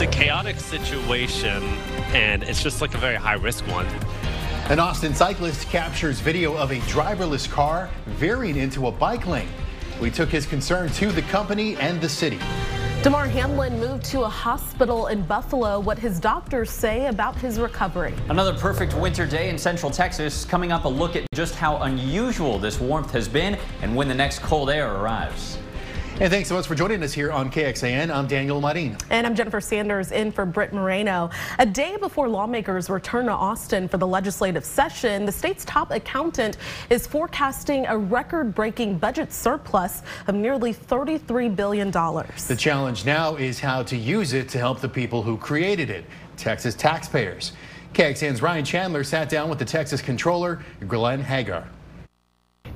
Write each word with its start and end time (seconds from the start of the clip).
It's 0.00 0.06
a 0.06 0.16
chaotic 0.16 0.60
situation, 0.60 1.60
and 2.14 2.44
it's 2.44 2.62
just 2.62 2.80
like 2.80 2.94
a 2.94 2.98
very 2.98 3.16
high 3.16 3.34
risk 3.34 3.66
one. 3.66 3.84
An 4.70 4.78
Austin 4.78 5.12
cyclist 5.12 5.68
captures 5.70 6.20
video 6.20 6.56
of 6.56 6.70
a 6.70 6.76
driverless 6.82 7.50
car 7.50 7.90
veering 8.06 8.54
into 8.54 8.86
a 8.86 8.92
bike 8.92 9.26
lane. 9.26 9.48
We 10.00 10.12
took 10.12 10.28
his 10.28 10.46
concern 10.46 10.90
to 10.90 11.10
the 11.10 11.22
company 11.22 11.74
and 11.78 12.00
the 12.00 12.08
city. 12.08 12.38
Damar 13.02 13.26
Hamlin 13.26 13.80
moved 13.80 14.04
to 14.04 14.22
a 14.22 14.28
hospital 14.28 15.08
in 15.08 15.22
Buffalo. 15.22 15.80
What 15.80 15.98
his 15.98 16.20
doctors 16.20 16.70
say 16.70 17.06
about 17.06 17.34
his 17.34 17.58
recovery. 17.58 18.14
Another 18.28 18.54
perfect 18.54 18.94
winter 18.94 19.26
day 19.26 19.48
in 19.48 19.58
central 19.58 19.90
Texas. 19.90 20.44
Coming 20.44 20.70
up, 20.70 20.84
a 20.84 20.88
look 20.88 21.16
at 21.16 21.26
just 21.34 21.56
how 21.56 21.78
unusual 21.78 22.60
this 22.60 22.78
warmth 22.78 23.10
has 23.10 23.26
been 23.26 23.58
and 23.82 23.96
when 23.96 24.06
the 24.06 24.14
next 24.14 24.42
cold 24.42 24.70
air 24.70 24.94
arrives. 24.94 25.58
And 26.20 26.32
thanks 26.32 26.48
so 26.48 26.56
much 26.56 26.66
for 26.66 26.74
joining 26.74 27.00
us 27.04 27.12
here 27.12 27.30
on 27.30 27.48
KXAN. 27.48 28.12
I'm 28.12 28.26
Daniel 28.26 28.60
Marin. 28.60 28.96
And 29.08 29.24
I'm 29.24 29.36
Jennifer 29.36 29.60
Sanders 29.60 30.10
in 30.10 30.32
for 30.32 30.44
Britt 30.44 30.72
Moreno. 30.72 31.30
A 31.60 31.64
day 31.64 31.96
before 31.96 32.28
lawmakers 32.28 32.90
return 32.90 33.26
to 33.26 33.32
Austin 33.32 33.86
for 33.86 33.98
the 33.98 34.06
legislative 34.06 34.64
session, 34.64 35.26
the 35.26 35.30
state's 35.30 35.64
top 35.64 35.92
accountant 35.92 36.56
is 36.90 37.06
forecasting 37.06 37.86
a 37.86 37.96
record 37.96 38.52
breaking 38.52 38.98
budget 38.98 39.32
surplus 39.32 40.02
of 40.26 40.34
nearly 40.34 40.74
$33 40.74 41.54
billion. 41.54 41.92
The 41.92 42.56
challenge 42.58 43.06
now 43.06 43.36
is 43.36 43.60
how 43.60 43.84
to 43.84 43.96
use 43.96 44.32
it 44.32 44.48
to 44.48 44.58
help 44.58 44.80
the 44.80 44.88
people 44.88 45.22
who 45.22 45.36
created 45.36 45.88
it, 45.88 46.04
Texas 46.36 46.74
taxpayers. 46.74 47.52
KXAN's 47.94 48.42
Ryan 48.42 48.64
Chandler 48.64 49.04
sat 49.04 49.28
down 49.28 49.48
with 49.48 49.60
the 49.60 49.64
Texas 49.64 50.02
controller, 50.02 50.64
Glenn 50.88 51.22
Hegar. 51.22 51.68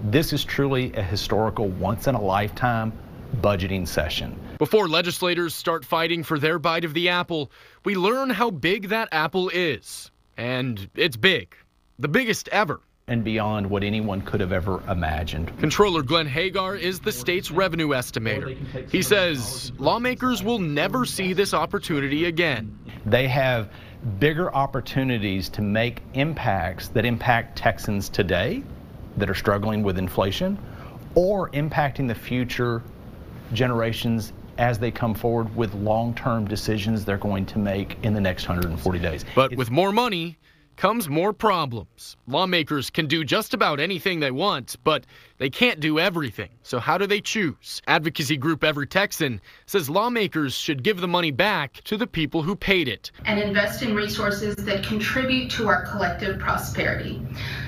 This 0.04 0.32
is 0.32 0.44
truly 0.44 0.92
a 0.92 1.02
historical 1.02 1.66
once 1.66 2.06
in 2.06 2.14
a 2.14 2.22
lifetime 2.22 2.92
budgeting 3.40 3.86
session. 3.86 4.38
Before 4.58 4.88
legislators 4.88 5.54
start 5.54 5.84
fighting 5.84 6.22
for 6.22 6.38
their 6.38 6.58
bite 6.58 6.84
of 6.84 6.94
the 6.94 7.08
apple, 7.08 7.50
we 7.84 7.94
learn 7.94 8.30
how 8.30 8.50
big 8.50 8.88
that 8.88 9.08
apple 9.12 9.48
is. 9.48 10.10
And 10.36 10.88
it's 10.94 11.16
big, 11.16 11.54
the 11.98 12.08
biggest 12.08 12.48
ever. 12.48 12.80
And 13.08 13.24
beyond 13.24 13.68
what 13.68 13.82
anyone 13.82 14.22
could 14.22 14.40
have 14.40 14.52
ever 14.52 14.80
imagined. 14.88 15.58
Controller 15.58 16.02
Glenn 16.02 16.28
Hegar 16.28 16.78
is 16.78 17.00
the 17.00 17.10
state's 17.10 17.50
revenue 17.50 17.88
estimator. 17.88 18.56
He 18.90 19.02
says 19.02 19.72
lawmakers 19.78 20.42
will 20.42 20.60
never 20.60 21.04
see 21.04 21.32
this 21.32 21.52
opportunity 21.52 22.26
again. 22.26 22.78
They 23.04 23.26
have 23.26 23.70
bigger 24.20 24.54
opportunities 24.54 25.48
to 25.50 25.62
make 25.62 26.02
impacts 26.14 26.88
that 26.88 27.04
impact 27.04 27.58
Texans 27.58 28.08
today 28.08 28.62
that 29.16 29.28
are 29.28 29.34
struggling 29.34 29.82
with 29.82 29.98
inflation 29.98 30.56
or 31.14 31.50
impacting 31.50 32.08
the 32.08 32.14
future 32.14 32.82
generations 33.52 34.32
as 34.58 34.78
they 34.78 34.90
come 34.90 35.14
forward 35.14 35.54
with 35.56 35.74
long-term 35.74 36.46
decisions 36.46 37.04
they're 37.04 37.16
going 37.16 37.46
to 37.46 37.58
make 37.58 37.96
in 38.02 38.14
the 38.14 38.20
next 38.20 38.48
140 38.48 38.98
days. 38.98 39.24
But 39.34 39.52
it's 39.52 39.58
with 39.58 39.70
more 39.70 39.92
money 39.92 40.38
comes 40.76 41.08
more 41.08 41.32
problems. 41.32 42.16
Lawmakers 42.26 42.90
can 42.90 43.06
do 43.06 43.24
just 43.24 43.54
about 43.54 43.78
anything 43.78 44.20
they 44.20 44.30
want, 44.30 44.76
but 44.84 45.04
they 45.38 45.50
can't 45.50 45.80
do 45.80 45.98
everything. 45.98 46.48
So 46.62 46.78
how 46.78 46.98
do 46.98 47.06
they 47.06 47.20
choose? 47.20 47.82
Advocacy 47.86 48.36
group 48.36 48.64
Every 48.64 48.86
Texan 48.86 49.40
says 49.66 49.90
lawmakers 49.90 50.54
should 50.54 50.82
give 50.82 51.00
the 51.00 51.08
money 51.08 51.30
back 51.30 51.74
to 51.84 51.96
the 51.96 52.06
people 52.06 52.42
who 52.42 52.56
paid 52.56 52.88
it 52.88 53.10
and 53.24 53.38
invest 53.38 53.82
in 53.82 53.94
resources 53.94 54.56
that 54.56 54.84
contribute 54.84 55.50
to 55.52 55.68
our 55.68 55.84
collective 55.86 56.38
prosperity. 56.38 57.22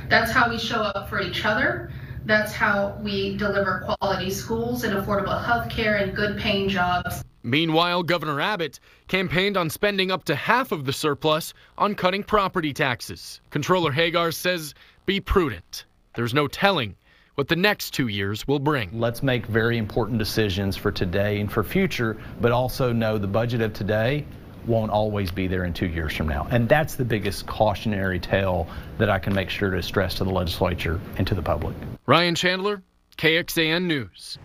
That's 0.08 0.32
how 0.32 0.50
we 0.50 0.58
show 0.58 0.80
up 0.80 1.08
for 1.08 1.20
each 1.20 1.44
other 1.44 1.92
that's 2.26 2.52
how 2.52 2.98
we 3.02 3.36
deliver 3.36 3.84
quality 3.98 4.30
schools 4.30 4.84
and 4.84 4.96
affordable 4.96 5.44
health 5.44 5.70
care 5.70 5.96
and 5.96 6.14
good 6.14 6.38
paying 6.38 6.68
jobs. 6.68 7.24
Meanwhile, 7.42 8.04
Governor 8.04 8.40
Abbott 8.40 8.80
campaigned 9.06 9.56
on 9.56 9.68
spending 9.68 10.10
up 10.10 10.24
to 10.24 10.34
half 10.34 10.72
of 10.72 10.86
the 10.86 10.92
surplus 10.92 11.52
on 11.76 11.94
cutting 11.94 12.24
property 12.24 12.72
taxes. 12.72 13.40
Controller 13.50 13.92
Hegar 13.92 14.32
says 14.32 14.74
be 15.04 15.20
prudent. 15.20 15.84
There's 16.14 16.32
no 16.32 16.46
telling 16.48 16.96
what 17.34 17.48
the 17.48 17.56
next 17.56 17.90
two 17.90 18.08
years 18.08 18.48
will 18.48 18.60
bring. 18.60 18.98
Let's 18.98 19.22
make 19.22 19.44
very 19.46 19.76
important 19.76 20.18
decisions 20.18 20.76
for 20.76 20.90
today 20.90 21.40
and 21.40 21.52
for 21.52 21.62
future, 21.62 22.16
but 22.40 22.52
also 22.52 22.92
know 22.92 23.18
the 23.18 23.26
budget 23.26 23.60
of 23.60 23.74
today 23.74 24.24
won't 24.66 24.90
always 24.90 25.30
be 25.30 25.46
there 25.46 25.64
in 25.64 25.72
two 25.72 25.86
years 25.86 26.14
from 26.14 26.28
now. 26.28 26.46
And 26.50 26.68
that's 26.68 26.94
the 26.94 27.04
biggest 27.04 27.46
cautionary 27.46 28.20
tale 28.20 28.66
that 28.98 29.10
I 29.10 29.18
can 29.18 29.34
make 29.34 29.50
sure 29.50 29.70
to 29.70 29.82
stress 29.82 30.16
to 30.16 30.24
the 30.24 30.30
legislature 30.30 31.00
and 31.16 31.26
to 31.26 31.34
the 31.34 31.42
public. 31.42 31.76
Ryan 32.06 32.34
Chandler, 32.34 32.82
KXAN 33.16 33.84
News. 33.84 34.38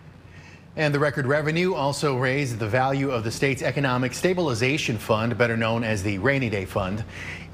And 0.76 0.94
the 0.94 1.00
record 1.00 1.26
revenue 1.26 1.74
also 1.74 2.16
raised 2.16 2.60
the 2.60 2.68
value 2.68 3.10
of 3.10 3.24
the 3.24 3.30
state's 3.32 3.60
Economic 3.60 4.14
Stabilization 4.14 4.98
Fund, 4.98 5.36
better 5.36 5.56
known 5.56 5.82
as 5.82 6.04
the 6.04 6.18
Rainy 6.18 6.48
Day 6.48 6.64
Fund. 6.64 7.02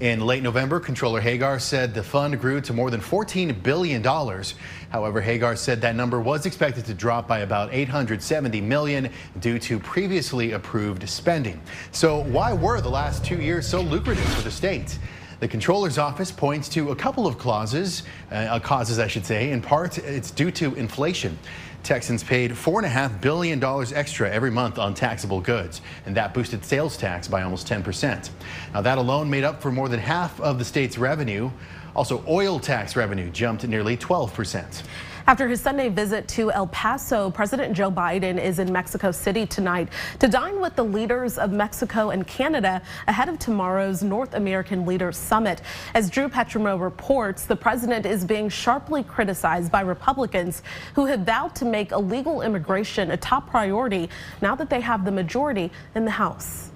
In 0.00 0.20
late 0.20 0.42
November, 0.42 0.78
Controller 0.80 1.22
Hegar 1.22 1.58
said 1.58 1.94
the 1.94 2.02
fund 2.02 2.38
grew 2.38 2.60
to 2.60 2.74
more 2.74 2.90
than 2.90 3.00
$14 3.00 3.62
billion. 3.62 4.04
However, 4.04 5.22
Hegar 5.22 5.56
said 5.56 5.80
that 5.80 5.96
number 5.96 6.20
was 6.20 6.44
expected 6.44 6.84
to 6.84 6.92
drop 6.92 7.26
by 7.26 7.38
about 7.38 7.72
870 7.72 8.60
million 8.60 9.10
due 9.40 9.58
to 9.60 9.78
previously 9.78 10.52
approved 10.52 11.08
spending. 11.08 11.58
So 11.92 12.22
why 12.24 12.52
were 12.52 12.82
the 12.82 12.90
last 12.90 13.24
two 13.24 13.40
years 13.40 13.66
so 13.66 13.80
lucrative 13.80 14.28
for 14.34 14.42
the 14.42 14.50
state? 14.50 14.98
The 15.40 15.48
controller's 15.48 15.96
office 15.98 16.32
points 16.32 16.68
to 16.70 16.92
a 16.92 16.96
couple 16.96 17.26
of 17.26 17.38
clauses, 17.38 18.04
uh, 18.30 18.58
causes, 18.60 18.98
I 18.98 19.06
should 19.06 19.24
say. 19.24 19.52
In 19.52 19.60
part, 19.62 19.98
it's 19.98 20.30
due 20.30 20.50
to 20.52 20.74
inflation. 20.74 21.38
Texans 21.86 22.24
paid 22.24 22.50
$4.5 22.50 23.20
billion 23.20 23.62
extra 23.94 24.28
every 24.28 24.50
month 24.50 24.76
on 24.76 24.92
taxable 24.92 25.40
goods, 25.40 25.82
and 26.04 26.16
that 26.16 26.34
boosted 26.34 26.64
sales 26.64 26.96
tax 26.96 27.28
by 27.28 27.42
almost 27.42 27.68
10%. 27.68 28.28
Now, 28.74 28.80
that 28.80 28.98
alone 28.98 29.30
made 29.30 29.44
up 29.44 29.62
for 29.62 29.70
more 29.70 29.88
than 29.88 30.00
half 30.00 30.40
of 30.40 30.58
the 30.58 30.64
state's 30.64 30.98
revenue. 30.98 31.48
Also, 31.94 32.24
oil 32.26 32.58
tax 32.58 32.96
revenue 32.96 33.30
jumped 33.30 33.64
nearly 33.68 33.96
12%. 33.96 34.82
After 35.28 35.48
his 35.48 35.60
Sunday 35.60 35.88
visit 35.88 36.28
to 36.28 36.52
El 36.52 36.68
Paso, 36.68 37.32
President 37.32 37.74
Joe 37.74 37.90
Biden 37.90 38.40
is 38.40 38.60
in 38.60 38.72
Mexico 38.72 39.10
City 39.10 39.44
tonight 39.44 39.88
to 40.20 40.28
dine 40.28 40.60
with 40.60 40.76
the 40.76 40.84
leaders 40.84 41.36
of 41.36 41.50
Mexico 41.50 42.10
and 42.10 42.24
Canada 42.24 42.80
ahead 43.08 43.28
of 43.28 43.36
tomorrow's 43.40 44.04
North 44.04 44.34
American 44.34 44.86
Leaders 44.86 45.16
Summit. 45.16 45.62
As 45.94 46.10
Drew 46.10 46.28
Petrimoulx 46.28 46.80
reports, 46.80 47.44
the 47.44 47.56
president 47.56 48.06
is 48.06 48.24
being 48.24 48.48
sharply 48.48 49.02
criticized 49.02 49.72
by 49.72 49.80
Republicans 49.80 50.62
who 50.94 51.06
have 51.06 51.20
vowed 51.22 51.56
to 51.56 51.64
make 51.64 51.90
illegal 51.90 52.42
immigration 52.42 53.10
a 53.10 53.16
top 53.16 53.50
priority 53.50 54.08
now 54.40 54.54
that 54.54 54.70
they 54.70 54.80
have 54.80 55.04
the 55.04 55.10
majority 55.10 55.72
in 55.96 56.04
the 56.04 56.12
House. 56.12 56.70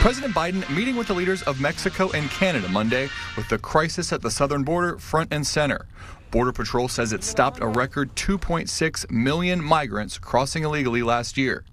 President 0.00 0.32
Biden 0.32 0.66
meeting 0.74 0.96
with 0.96 1.08
the 1.08 1.12
leaders 1.12 1.42
of 1.42 1.60
Mexico 1.60 2.10
and 2.12 2.30
Canada 2.30 2.66
Monday 2.70 3.10
with 3.36 3.46
the 3.50 3.58
crisis 3.58 4.14
at 4.14 4.22
the 4.22 4.30
southern 4.30 4.62
border 4.62 4.98
front 4.98 5.30
and 5.30 5.46
center. 5.46 5.86
Border 6.30 6.52
Patrol 6.52 6.88
says 6.88 7.12
it 7.12 7.22
stopped 7.22 7.60
a 7.60 7.66
record 7.66 8.16
2.6 8.16 9.10
million 9.10 9.62
migrants 9.62 10.16
crossing 10.16 10.64
illegally 10.64 11.02
last 11.02 11.36
year. 11.36 11.66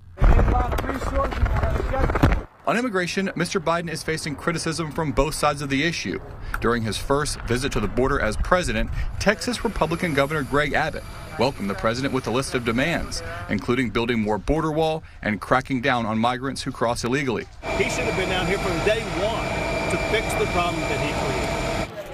On 2.67 2.75
immigration, 2.75 3.28
Mr. 3.28 3.63
Biden 3.63 3.89
is 3.89 4.03
facing 4.03 4.35
criticism 4.35 4.91
from 4.91 5.13
both 5.13 5.33
sides 5.33 5.61
of 5.61 5.69
the 5.69 5.83
issue. 5.83 6.19
During 6.59 6.83
his 6.83 6.97
first 6.97 7.39
visit 7.44 7.72
to 7.72 7.79
the 7.79 7.88
border 7.88 8.19
as 8.19 8.35
president, 8.35 8.89
Texas 9.22 9.63
Republican 9.63 10.13
Governor 10.13 10.44
Greg 10.44 10.73
Abbott 10.73 11.05
welcomed 11.39 11.69
the 11.69 11.75
president 11.75 12.13
with 12.13 12.28
a 12.28 12.29
list 12.29 12.55
of 12.55 12.66
demands, 12.66 13.23
including 13.47 13.89
building 13.89 14.19
more 14.19 14.38
border 14.38 14.73
wall 14.73 15.01
and 15.22 15.39
cracking 15.39 15.79
down 15.79 16.05
on 16.05 16.17
migrants 16.17 16.61
who 16.61 16.73
cross 16.73 17.05
illegally. 17.05 17.45
He 17.78 17.85
should 17.85 18.03
have 18.03 18.17
been 18.17 18.28
down 18.28 18.45
here 18.47 18.59
from 18.59 18.73
day 18.85 19.01
one 19.23 19.47
to 19.91 19.97
fix 20.11 20.34
the 20.34 20.45
problem 20.47 20.81
that 20.81 20.99
he. 20.99 21.27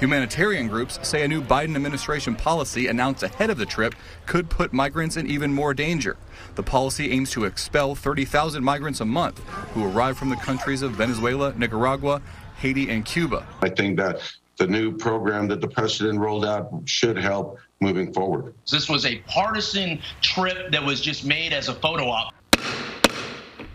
Humanitarian 0.03 0.67
groups 0.67 0.99
say 1.07 1.23
a 1.23 1.27
new 1.29 1.41
Biden 1.41 1.77
administration 1.77 2.35
policy 2.35 2.87
announced 2.87 3.23
ahead 3.23 3.49
of 3.49 3.57
the 3.57 3.65
trip 3.65 3.95
could 4.25 4.49
put 4.49 4.73
migrants 4.73 5.15
in 5.15 5.27
even 5.27 5.53
more 5.53 5.73
danger. 5.73 6.17
The 6.55 6.61
policy 6.61 7.09
aims 7.11 7.31
to 7.31 7.45
expel 7.45 7.95
30,000 7.95 8.61
migrants 8.61 8.99
a 8.99 9.05
month 9.05 9.39
who 9.73 9.89
arrive 9.89 10.17
from 10.17 10.29
the 10.29 10.35
countries 10.35 10.81
of 10.81 10.91
Venezuela, 10.91 11.53
Nicaragua, 11.53 12.21
Haiti, 12.57 12.89
and 12.89 13.05
Cuba. 13.05 13.47
I 13.61 13.69
think 13.69 13.95
that 13.95 14.19
the 14.57 14.67
new 14.67 14.91
program 14.97 15.47
that 15.47 15.61
the 15.61 15.69
president 15.69 16.19
rolled 16.19 16.43
out 16.43 16.69
should 16.83 17.15
help 17.15 17.57
moving 17.79 18.11
forward. 18.11 18.53
This 18.69 18.89
was 18.89 19.05
a 19.05 19.19
partisan 19.19 20.01
trip 20.19 20.69
that 20.73 20.83
was 20.83 20.99
just 20.99 21.23
made 21.23 21.53
as 21.53 21.69
a 21.69 21.73
photo 21.75 22.09
op. 22.09 22.33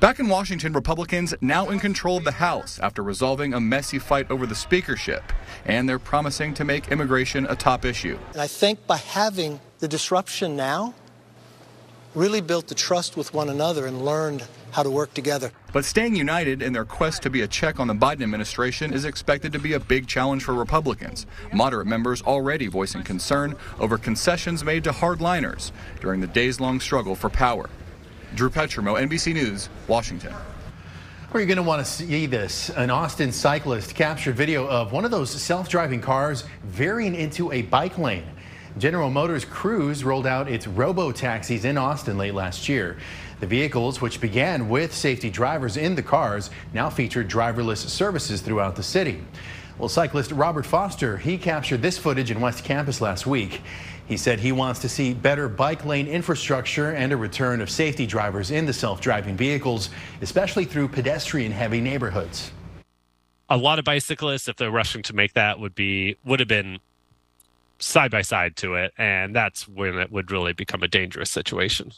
Back 0.01 0.21
in 0.21 0.29
Washington, 0.29 0.75
Republicans 0.75 1.35
now 1.41 1.71
in 1.71 1.81
control 1.81 2.19
of 2.19 2.25
the 2.25 2.31
House 2.31 2.79
after 2.79 3.03
resolving 3.03 3.53
a 3.53 3.59
messy 3.59 3.99
fight 3.99 4.31
over 4.31 4.47
the 4.47 4.55
speakership. 4.55 5.25
And 5.65 5.89
they're 5.89 5.99
promising 5.99 6.55
to 6.55 6.65
make 6.65 6.93
immigration 6.93 7.47
a 7.51 7.57
top 7.57 7.85
issue. 7.85 8.17
And 8.33 8.41
I 8.41 8.47
think 8.47 8.87
by 8.87 8.99
having 8.99 9.59
the 9.81 9.89
disruption 9.89 10.55
now, 10.55 10.95
really 12.15 12.41
built 12.41 12.69
the 12.69 12.77
trust 12.77 13.17
with 13.17 13.35
one 13.35 13.49
another 13.49 13.87
and 13.87 14.05
learned 14.05 14.45
how 14.71 14.85
to 14.85 14.91
work 14.91 15.15
together. 15.15 15.51
But 15.73 15.85
staying 15.85 16.15
united 16.15 16.63
in 16.63 16.73
their 16.73 16.85
quest 16.85 17.23
to 17.23 17.31
be 17.31 17.41
a 17.41 17.49
check 17.49 17.81
on 17.81 17.89
the 17.89 17.95
Biden 17.95 18.23
administration 18.23 18.93
is 18.93 19.05
expected 19.05 19.53
to 19.53 19.59
be 19.59 19.73
a 19.73 19.81
big 19.81 20.07
challenge 20.07 20.45
for 20.45 20.55
Republicans. 20.55 21.27
Moderate 21.53 21.89
members 21.89 22.23
already 22.23 22.69
voicing 22.69 23.03
concern 23.03 23.57
over 23.81 23.99
concessions 23.99 24.63
made 24.63 24.85
to 24.85 24.91
hardliners 24.91 25.73
during 26.01 26.21
the 26.21 26.29
days 26.29 26.61
long 26.61 26.79
struggle 26.79 27.17
for 27.17 27.29
power. 27.29 27.69
Drew 28.35 28.51
Petrimoulx, 28.51 29.09
NBC 29.09 29.35
News, 29.35 29.69
Washington. 29.87 30.33
Well, 31.33 31.41
you're 31.41 31.47
going 31.47 31.57
to 31.57 31.63
want 31.63 31.85
to 31.85 31.91
see 31.91 32.27
this. 32.27 32.71
An 32.71 32.91
Austin 32.91 33.33
cyclist 33.33 33.95
captured 33.95 34.35
video 34.35 34.67
of 34.67 34.93
one 34.93 35.05
of 35.05 35.11
those 35.11 35.31
self-driving 35.31 36.01
cars 36.01 36.45
veering 36.65 37.15
into 37.15 37.53
a 37.53 37.63
bike 37.63 37.99
lane. 37.99 38.25
General 38.79 39.11
Motors 39.11 39.45
Cruise 39.45 40.05
rolled 40.05 40.27
out 40.27 40.49
its 40.49 40.67
robo-taxis 40.67 41.65
in 41.65 41.77
Austin 41.77 42.17
late 42.17 42.35
last 42.35 42.69
year. 42.69 42.97
The 43.41 43.47
vehicles, 43.47 44.01
which 44.01 44.21
began 44.21 44.69
with 44.69 44.95
safety 44.95 45.31
drivers 45.31 45.77
in 45.77 45.95
the 45.95 46.03
cars, 46.03 46.51
now 46.73 46.91
feature 46.91 47.25
driverless 47.25 47.89
services 47.89 48.41
throughout 48.41 48.77
the 48.77 48.83
city. 48.83 49.23
Well, 49.79 49.89
cyclist 49.89 50.33
Robert 50.33 50.67
Foster, 50.67 51.17
he 51.19 51.39
captured 51.39 51.83
this 51.83 51.99
footage 51.99 52.31
in 52.31 52.41
West 52.41 52.65
Campus 52.65 53.01
last 53.01 53.27
week. 53.27 53.63
He 54.09 54.17
said 54.17 54.41
he 54.41 54.53
wants 54.53 54.81
to 54.81 54.89
see 54.89 55.13
better 55.13 55.49
bike 55.49 55.85
lane 55.85 56.07
infrastructure 56.07 56.93
and 56.93 57.13
a 57.13 57.17
return 57.17 57.61
of 57.61 57.69
safety 57.69 58.07
drivers 58.07 58.51
in 58.51 58.65
the 58.65 58.73
self-driving 58.73 59.37
vehicles, 59.37 59.91
especially 60.23 60.65
through 60.65 60.89
pedestrian-heavy 60.89 61.83
neighborhoods. 61.83 62.51
A 63.51 63.57
lot 63.57 63.79
of 63.79 63.85
bicyclists, 63.85 64.49
if 64.49 64.57
they're 64.57 64.71
rushing 64.71 65.03
to 65.03 65.13
make 65.13 65.35
that, 65.35 65.61
would 65.61 65.75
be 65.75 66.17
would 66.25 66.41
have 66.41 66.49
been 66.49 66.79
side 67.79 68.11
by 68.11 68.23
side 68.23 68.57
to 68.57 68.75
it, 68.75 68.93
and 68.97 69.37
that's 69.37 69.69
when 69.69 69.99
it 69.99 70.11
would 70.11 70.31
really 70.31 70.55
become 70.55 70.83
a 70.83 70.89
dangerous 70.89 71.31
situation. 71.31 71.93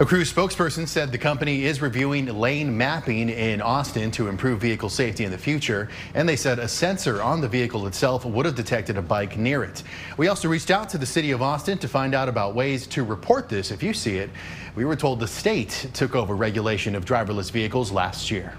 A 0.00 0.06
Cruise 0.06 0.32
spokesperson 0.32 0.86
said 0.86 1.10
the 1.10 1.18
company 1.18 1.64
is 1.64 1.82
reviewing 1.82 2.26
lane 2.26 2.78
mapping 2.78 3.30
in 3.30 3.60
Austin 3.60 4.12
to 4.12 4.28
improve 4.28 4.60
vehicle 4.60 4.88
safety 4.88 5.24
in 5.24 5.32
the 5.32 5.38
future. 5.38 5.88
And 6.14 6.28
they 6.28 6.36
said 6.36 6.60
a 6.60 6.68
sensor 6.68 7.20
on 7.20 7.40
the 7.40 7.48
vehicle 7.48 7.84
itself 7.88 8.24
would 8.24 8.46
have 8.46 8.54
detected 8.54 8.96
a 8.96 9.02
bike 9.02 9.36
near 9.36 9.64
it. 9.64 9.82
We 10.16 10.28
also 10.28 10.48
reached 10.48 10.70
out 10.70 10.88
to 10.90 10.98
the 10.98 11.06
city 11.06 11.32
of 11.32 11.42
Austin 11.42 11.78
to 11.78 11.88
find 11.88 12.14
out 12.14 12.28
about 12.28 12.54
ways 12.54 12.86
to 12.86 13.02
report 13.02 13.48
this 13.48 13.72
if 13.72 13.82
you 13.82 13.92
see 13.92 14.18
it. 14.18 14.30
We 14.76 14.84
were 14.84 14.94
told 14.94 15.18
the 15.18 15.26
state 15.26 15.88
took 15.94 16.14
over 16.14 16.36
regulation 16.36 16.94
of 16.94 17.04
driverless 17.04 17.50
vehicles 17.50 17.90
last 17.90 18.30
year. 18.30 18.54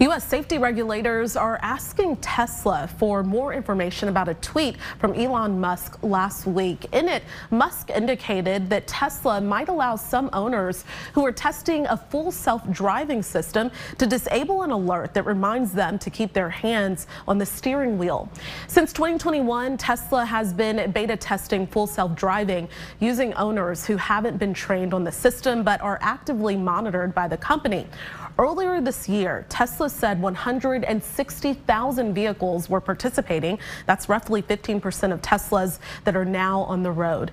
U.S. 0.00 0.26
safety 0.26 0.56
regulators 0.56 1.36
are 1.36 1.58
asking 1.60 2.16
Tesla 2.18 2.88
for 2.98 3.22
more 3.22 3.52
information 3.52 4.08
about 4.08 4.28
a 4.28 4.34
tweet 4.34 4.76
from 4.98 5.12
Elon 5.12 5.60
Musk 5.60 6.02
last 6.02 6.46
week. 6.46 6.86
In 6.92 7.08
it, 7.08 7.24
Musk 7.50 7.90
indicated 7.90 8.70
that 8.70 8.86
Tesla 8.86 9.40
might 9.42 9.68
allow 9.68 9.96
some 9.96 10.30
owners 10.32 10.77
who 11.12 11.24
are 11.24 11.32
testing 11.32 11.86
a 11.86 11.96
full 11.96 12.30
self-driving 12.30 13.22
system 13.22 13.70
to 13.98 14.06
disable 14.06 14.62
an 14.62 14.70
alert 14.70 15.14
that 15.14 15.26
reminds 15.26 15.72
them 15.72 15.98
to 15.98 16.10
keep 16.10 16.32
their 16.32 16.50
hands 16.50 17.06
on 17.26 17.38
the 17.38 17.46
steering 17.46 17.98
wheel. 17.98 18.28
Since 18.66 18.92
2021, 18.92 19.76
Tesla 19.76 20.24
has 20.24 20.52
been 20.52 20.90
beta 20.92 21.16
testing 21.16 21.66
full 21.66 21.86
self-driving 21.86 22.68
using 23.00 23.34
owners 23.34 23.86
who 23.86 23.96
haven't 23.96 24.38
been 24.38 24.54
trained 24.54 24.94
on 24.94 25.04
the 25.04 25.12
system 25.12 25.62
but 25.62 25.80
are 25.80 25.98
actively 26.02 26.56
monitored 26.56 27.14
by 27.14 27.28
the 27.28 27.36
company. 27.36 27.86
Earlier 28.40 28.80
this 28.80 29.08
year, 29.08 29.44
Tesla 29.48 29.90
said 29.90 30.22
160,000 30.22 32.14
vehicles 32.14 32.70
were 32.70 32.80
participating. 32.80 33.58
That's 33.86 34.08
roughly 34.08 34.42
15% 34.42 35.12
of 35.12 35.20
Teslas 35.20 35.80
that 36.04 36.14
are 36.14 36.24
now 36.24 36.60
on 36.60 36.84
the 36.84 36.92
road. 36.92 37.32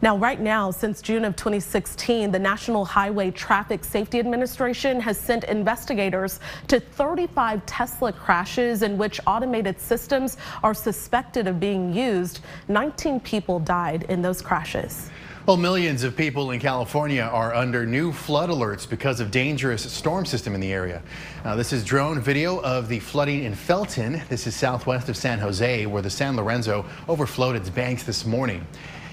Now, 0.00 0.16
right 0.16 0.40
now, 0.40 0.70
since 0.70 1.02
June 1.02 1.24
of 1.24 1.34
2016, 1.34 2.30
the 2.30 2.38
National 2.38 2.84
Highway 2.84 3.32
Traffic 3.32 3.82
Safety 3.84 4.20
Administration 4.20 5.00
has 5.00 5.18
sent 5.18 5.42
investigators 5.42 6.38
to 6.68 6.78
35 6.78 7.66
Tesla 7.66 8.12
crashes 8.12 8.82
in 8.82 8.96
which 8.96 9.18
automated 9.26 9.80
systems 9.80 10.36
are 10.62 10.74
suspected 10.74 11.48
of 11.48 11.58
being 11.58 11.92
used. 11.92 12.42
19 12.68 13.18
people 13.18 13.58
died 13.58 14.04
in 14.04 14.22
those 14.22 14.40
crashes. 14.40 15.10
Well, 15.46 15.58
millions 15.58 16.04
of 16.04 16.16
people 16.16 16.52
in 16.52 16.60
California 16.60 17.20
are 17.20 17.54
under 17.54 17.84
new 17.84 18.12
flood 18.12 18.48
alerts 18.48 18.88
because 18.88 19.20
of 19.20 19.30
dangerous 19.30 19.92
storm 19.92 20.24
system 20.24 20.54
in 20.54 20.60
the 20.62 20.72
area. 20.72 21.02
Now, 21.44 21.54
this 21.54 21.70
is 21.70 21.84
drone 21.84 22.18
video 22.18 22.62
of 22.62 22.88
the 22.88 22.98
flooding 22.98 23.44
in 23.44 23.54
Felton. 23.54 24.22
This 24.30 24.46
is 24.46 24.56
southwest 24.56 25.10
of 25.10 25.18
San 25.18 25.38
Jose, 25.38 25.84
where 25.84 26.00
the 26.00 26.08
San 26.08 26.34
Lorenzo 26.34 26.86
overflowed 27.10 27.56
its 27.56 27.68
banks 27.68 28.04
this 28.04 28.24
morning. 28.24 28.66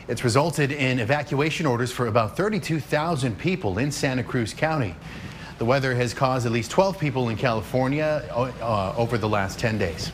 It's 0.07 0.24
resulted 0.24 0.72
in 0.72 1.00
evacuation 1.00 1.66
orders 1.66 1.92
for 1.92 2.07
about 2.07 2.38
32,000 2.38 3.38
people 3.38 3.78
in 3.78 3.92
Santa 3.92 4.24
Cruz 4.24 4.54
County. 4.54 4.95
The 5.57 5.66
weather 5.66 5.94
has 5.95 6.13
caused 6.13 6.45
at 6.45 6.54
least 6.54 6.72
12 6.72 6.98
people 6.98 7.28
in 7.28 7.36
California 7.36 8.25
uh, 8.31 8.94
over 8.95 9.18
the 9.18 9.28
last 9.28 9.60
10 9.60 9.78
days. 9.78 10.13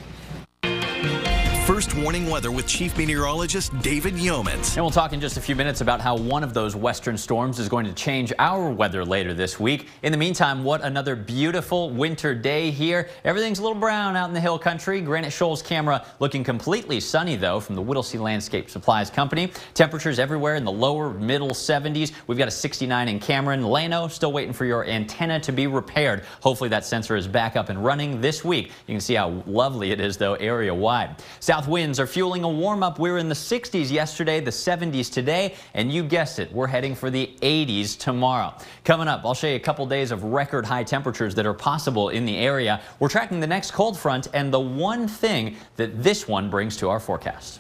First 1.68 1.98
warning 1.98 2.30
weather 2.30 2.50
with 2.50 2.66
Chief 2.66 2.98
Meteorologist 2.98 3.78
David 3.82 4.14
Yeomans. 4.14 4.76
And 4.76 4.86
we'll 4.86 4.90
talk 4.90 5.12
in 5.12 5.20
just 5.20 5.36
a 5.36 5.42
few 5.42 5.54
minutes 5.54 5.82
about 5.82 6.00
how 6.00 6.16
one 6.16 6.42
of 6.42 6.54
those 6.54 6.78
western 6.78 7.18
storms 7.18 7.60
is 7.60 7.68
going 7.68 7.86
to 7.86 7.92
change 7.92 8.32
our 8.40 8.72
weather 8.72 9.04
later 9.04 9.34
this 9.34 9.60
week. 9.60 9.90
In 10.02 10.14
the 10.14 10.18
meantime, 10.18 10.64
what 10.64 10.80
another 10.82 11.14
beautiful 11.18 11.90
winter 11.90 12.34
day 12.34 12.72
here. 12.72 13.10
Everything's 13.26 13.60
a 13.60 13.64
little 13.64 13.78
brown 13.78 14.16
out 14.16 14.30
in 14.30 14.34
the 14.34 14.40
hill 14.40 14.58
country. 14.58 15.02
Granite 15.02 15.32
Shoals 15.32 15.62
camera 15.62 16.06
looking 16.22 16.42
completely 16.42 17.02
sunny, 17.02 17.36
though, 17.36 17.60
from 17.60 17.76
the 17.76 17.82
Whittlesey 17.82 18.18
Landscape 18.18 18.70
Supplies 18.70 19.10
Company. 19.10 19.52
Temperatures 19.74 20.20
everywhere 20.20 20.56
in 20.56 20.64
the 20.64 20.72
lower 20.72 21.10
middle 21.16 21.50
70s. 21.50 22.14
We've 22.28 22.38
got 22.38 22.48
a 22.48 22.52
69 22.52 23.10
in 23.10 23.20
Cameron. 23.20 23.62
Llano, 23.62 24.08
still 24.08 24.32
waiting 24.32 24.54
for 24.54 24.64
your 24.64 24.86
antenna 24.86 25.38
to 25.42 25.52
be 25.52 25.68
repaired. 25.68 26.24
Hopefully 26.40 26.70
that 26.70 26.86
sensor 26.86 27.18
is 27.18 27.28
back 27.28 27.58
up 27.58 27.68
and 27.68 27.84
running 27.84 28.22
this 28.22 28.46
week. 28.46 28.68
You 28.88 28.94
can 28.94 29.02
see 29.02 29.16
how 29.16 29.44
lovely 29.46 29.92
it 29.92 30.00
is, 30.00 30.16
though, 30.16 30.36
area 30.36 30.74
wide. 30.74 31.18
South 31.42 31.57
South 31.58 31.68
winds 31.68 32.00
are 32.00 32.06
fueling 32.06 32.44
a 32.44 32.48
warm 32.48 32.84
up. 32.84 33.00
We 33.00 33.10
were 33.10 33.18
in 33.18 33.30
the 33.30 33.34
60s 33.34 33.90
yesterday, 33.90 34.40
the 34.40 34.52
70s 34.52 35.12
today, 35.12 35.56
and 35.74 35.92
you 35.92 36.04
guessed 36.04 36.38
it, 36.38 36.52
we're 36.52 36.68
heading 36.68 36.94
for 36.94 37.10
the 37.10 37.32
80s 37.42 37.98
tomorrow. 37.98 38.54
Coming 38.84 39.08
up, 39.08 39.22
I'll 39.26 39.34
show 39.34 39.48
you 39.48 39.56
a 39.56 39.60
couple 39.60 39.84
days 39.88 40.12
of 40.12 40.24
record 40.24 40.68
high 40.68 40.84
temperatures 40.84 41.34
that 41.34 41.48
are 41.48 41.56
possible 41.56 42.10
in 42.10 42.28
the 42.28 42.38
area. 42.38 42.80
We're 43.00 43.10
tracking 43.10 43.40
the 43.40 43.48
next 43.48 43.72
cold 43.72 43.98
front 43.98 44.28
and 44.36 44.54
the 44.54 44.60
one 44.60 45.08
thing 45.08 45.56
that 45.78 46.04
this 46.04 46.28
one 46.28 46.52
brings 46.52 46.78
to 46.78 46.90
our 46.90 47.00
forecast. 47.00 47.60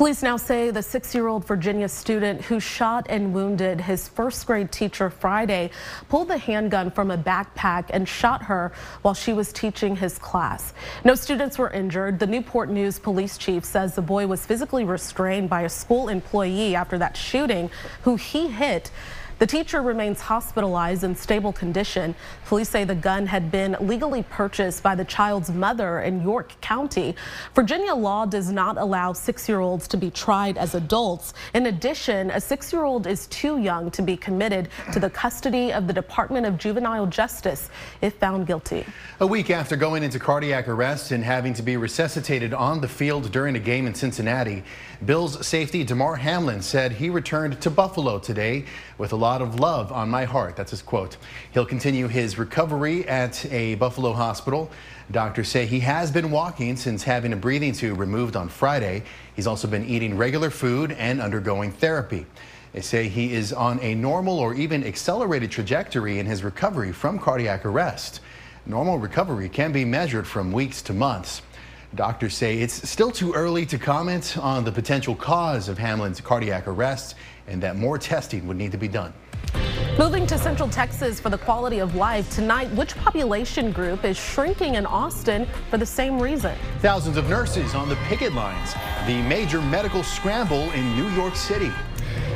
Police 0.00 0.22
now 0.22 0.38
say 0.38 0.70
the 0.70 0.82
six-year-old 0.82 1.46
Virginia 1.46 1.86
student 1.86 2.40
who 2.40 2.58
shot 2.58 3.04
and 3.10 3.34
wounded 3.34 3.82
his 3.82 4.08
first 4.08 4.46
grade 4.46 4.72
teacher 4.72 5.10
Friday 5.10 5.70
pulled 6.08 6.28
the 6.28 6.38
handgun 6.38 6.90
from 6.90 7.10
a 7.10 7.18
backpack 7.18 7.90
and 7.90 8.08
shot 8.08 8.44
her 8.44 8.72
while 9.02 9.12
she 9.12 9.34
was 9.34 9.52
teaching 9.52 9.94
his 9.94 10.18
class. 10.18 10.72
No 11.04 11.14
students 11.14 11.58
were 11.58 11.68
injured. 11.68 12.18
The 12.18 12.26
Newport 12.26 12.70
News 12.70 12.98
police 12.98 13.36
chief 13.36 13.62
says 13.62 13.94
the 13.94 14.00
boy 14.00 14.26
was 14.26 14.46
physically 14.46 14.84
restrained 14.84 15.50
by 15.50 15.64
a 15.64 15.68
school 15.68 16.08
employee 16.08 16.74
after 16.74 16.96
that 16.96 17.14
shooting 17.14 17.68
who 18.00 18.16
he 18.16 18.48
hit 18.48 18.90
the 19.40 19.46
teacher 19.46 19.80
remains 19.80 20.20
hospitalized 20.20 21.02
in 21.02 21.16
stable 21.16 21.50
condition. 21.50 22.14
Police 22.44 22.68
say 22.68 22.84
the 22.84 22.94
gun 22.94 23.26
had 23.26 23.50
been 23.50 23.74
legally 23.80 24.22
purchased 24.24 24.82
by 24.82 24.94
the 24.94 25.04
child's 25.06 25.50
mother 25.50 26.02
in 26.02 26.20
York 26.20 26.52
County. 26.60 27.16
Virginia 27.54 27.94
law 27.94 28.26
does 28.26 28.52
not 28.52 28.76
allow 28.76 29.14
six-year-olds 29.14 29.88
to 29.88 29.96
be 29.96 30.10
tried 30.10 30.58
as 30.58 30.74
adults. 30.74 31.32
In 31.54 31.66
addition, 31.66 32.30
a 32.32 32.40
six-year-old 32.40 33.06
is 33.06 33.28
too 33.28 33.58
young 33.58 33.90
to 33.92 34.02
be 34.02 34.14
committed 34.14 34.68
to 34.92 35.00
the 35.00 35.08
custody 35.08 35.72
of 35.72 35.86
the 35.86 35.94
Department 35.94 36.44
of 36.44 36.58
Juvenile 36.58 37.06
Justice 37.06 37.70
if 38.02 38.12
found 38.16 38.46
guilty. 38.46 38.84
A 39.20 39.26
week 39.26 39.48
after 39.48 39.74
going 39.74 40.02
into 40.02 40.18
cardiac 40.18 40.68
arrest 40.68 41.12
and 41.12 41.24
having 41.24 41.54
to 41.54 41.62
be 41.62 41.78
resuscitated 41.78 42.52
on 42.52 42.82
the 42.82 42.88
field 42.88 43.32
during 43.32 43.56
a 43.56 43.60
game 43.60 43.86
in 43.86 43.94
Cincinnati, 43.94 44.64
Bills 45.06 45.46
safety 45.46 45.82
Damar 45.82 46.16
Hamlin 46.16 46.60
said 46.60 46.92
he 46.92 47.08
returned 47.08 47.58
to 47.62 47.70
Buffalo 47.70 48.18
today 48.18 48.66
with 48.98 49.14
a 49.14 49.16
lot 49.30 49.42
of 49.42 49.60
love 49.60 49.92
on 49.92 50.10
my 50.10 50.24
heart. 50.24 50.56
That's 50.56 50.72
his 50.72 50.82
quote. 50.82 51.16
He'll 51.52 51.64
continue 51.64 52.08
his 52.08 52.36
recovery 52.36 53.06
at 53.06 53.46
a 53.52 53.76
Buffalo 53.76 54.12
hospital. 54.12 54.68
Doctors 55.12 55.46
say 55.46 55.66
he 55.66 55.78
has 55.78 56.10
been 56.10 56.32
walking 56.32 56.74
since 56.74 57.04
having 57.04 57.32
a 57.32 57.36
breathing 57.36 57.72
tube 57.72 58.00
removed 58.00 58.34
on 58.34 58.48
Friday. 58.48 59.04
He's 59.36 59.46
also 59.46 59.68
been 59.68 59.84
eating 59.84 60.16
regular 60.16 60.50
food 60.50 60.90
and 60.90 61.20
undergoing 61.20 61.70
therapy. 61.70 62.26
They 62.72 62.80
say 62.80 63.08
he 63.08 63.32
is 63.32 63.52
on 63.52 63.78
a 63.78 63.94
normal 63.94 64.36
or 64.40 64.52
even 64.54 64.82
accelerated 64.82 65.52
trajectory 65.52 66.18
in 66.18 66.26
his 66.26 66.42
recovery 66.42 66.90
from 66.90 67.16
cardiac 67.20 67.64
arrest. 67.64 68.18
Normal 68.66 68.98
recovery 68.98 69.48
can 69.48 69.70
be 69.70 69.84
measured 69.84 70.26
from 70.26 70.50
weeks 70.50 70.82
to 70.82 70.92
months. 70.92 71.42
Doctors 71.96 72.36
say 72.36 72.58
it's 72.58 72.88
still 72.88 73.10
too 73.10 73.32
early 73.32 73.66
to 73.66 73.76
comment 73.76 74.38
on 74.38 74.62
the 74.62 74.70
potential 74.70 75.16
cause 75.16 75.68
of 75.68 75.76
Hamlin's 75.76 76.20
cardiac 76.20 76.68
arrest 76.68 77.16
and 77.48 77.60
that 77.62 77.76
more 77.76 77.98
testing 77.98 78.46
would 78.46 78.56
need 78.56 78.70
to 78.70 78.78
be 78.78 78.86
done. 78.86 79.12
Moving 79.98 80.24
to 80.28 80.38
Central 80.38 80.68
Texas 80.68 81.18
for 81.18 81.30
the 81.30 81.38
quality 81.38 81.80
of 81.80 81.96
life 81.96 82.30
tonight, 82.30 82.70
which 82.74 82.96
population 82.96 83.72
group 83.72 84.04
is 84.04 84.16
shrinking 84.16 84.76
in 84.76 84.86
Austin 84.86 85.48
for 85.68 85.78
the 85.78 85.86
same 85.86 86.20
reason? 86.22 86.56
Thousands 86.78 87.16
of 87.16 87.28
nurses 87.28 87.74
on 87.74 87.88
the 87.88 87.96
picket 88.06 88.34
lines, 88.34 88.72
the 89.08 89.20
major 89.22 89.60
medical 89.60 90.04
scramble 90.04 90.70
in 90.70 90.94
New 90.94 91.08
York 91.10 91.34
City. 91.34 91.72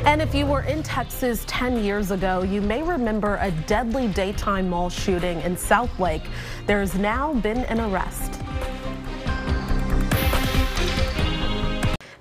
And 0.03 0.21
if 0.21 0.35
you 0.35 0.45
were 0.45 0.61
in 0.61 0.83
Texas 0.83 1.45
10 1.47 1.81
years 1.81 2.11
ago, 2.11 2.43
you 2.43 2.61
may 2.61 2.83
remember 2.83 3.37
a 3.41 3.51
deadly 3.51 4.09
daytime 4.09 4.69
mall 4.69 4.89
shooting 4.89 5.39
in 5.41 5.55
Southlake. 5.55 6.25
has 6.67 6.93
now 6.95 7.33
been 7.35 7.59
an 7.65 7.79
arrest. 7.79 8.44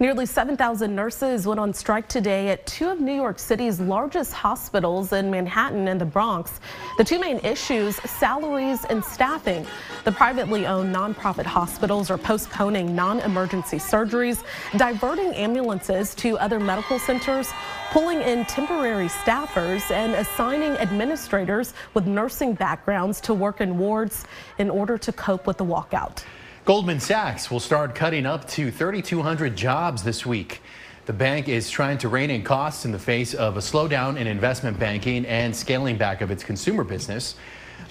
Nearly 0.05 0.27
7,000 0.27 0.95
nurses 0.95 1.47
went 1.47 1.59
on 1.59 1.73
strike 1.73 2.09
today 2.09 2.51
at 2.51 2.67
two 2.67 2.91
of 2.91 3.01
New 3.01 3.15
York 3.15 3.39
City's 3.39 3.81
largest 3.81 4.35
hospitals 4.35 5.15
in 5.15 5.31
Manhattan 5.31 5.89
and 5.89 5.99
the 5.99 6.05
Bronx. 6.05 6.61
The 6.99 7.05
two 7.05 7.19
main 7.19 7.39
issues, 7.39 7.97
salaries 8.03 8.85
and 8.91 9.03
staffing. 9.03 9.67
The 10.05 10.13
privately 10.13 10.67
owned 10.67 10.95
nonprofit 10.95 11.47
hospitals 11.47 12.11
are 12.11 12.19
postponing 12.19 12.95
non-emergency 12.95 13.79
surgeries, 13.79 14.45
diverting 14.77 15.35
ambulances 15.37 16.15
to 16.17 16.37
other 16.37 16.61
medical 16.61 16.99
centers, 16.99 17.51
pulling 17.91 18.21
in 18.21 18.45
temporary 18.45 19.09
staffers 19.09 19.91
and 19.91 20.13
assigning 20.17 20.73
administrators 20.73 21.73
with 21.95 22.07
nursing 22.07 22.53
backgrounds 22.53 23.23
to 23.23 23.33
work 23.33 23.63
in 23.63 23.79
wards 23.79 24.27
in 24.59 24.69
order 24.69 24.99
to 24.99 25.13
cope 25.13 25.47
with 25.47 25.57
the 25.57 25.65
walkout. 25.65 26.25
Goldman 26.65 26.99
Sachs 26.99 27.51
will 27.51 27.61
start 27.61 27.95
cutting 27.95 28.25
up 28.25 28.49
to 28.49 28.71
3,200 28.71 29.55
jobs 29.55 30.03
this 30.03 30.25
week. 30.25 30.63
The 31.05 31.13
bank 31.13 31.47
is 31.47 31.69
trying 31.69 31.99
to 31.99 32.09
rein 32.09 32.31
in 32.31 32.43
costs 32.43 32.87
in 32.87 32.91
the 32.91 32.99
face 32.99 33.35
of 33.35 33.59
a 33.59 33.61
slowdown 33.61 34.17
in 34.17 34.27
investment 34.27 34.79
banking 34.79 35.27
and 35.27 35.55
scaling 35.55 35.99
back 35.99 36.23
of 36.23 36.31
its 36.31 36.43
consumer 36.43 36.83
business. 36.83 37.35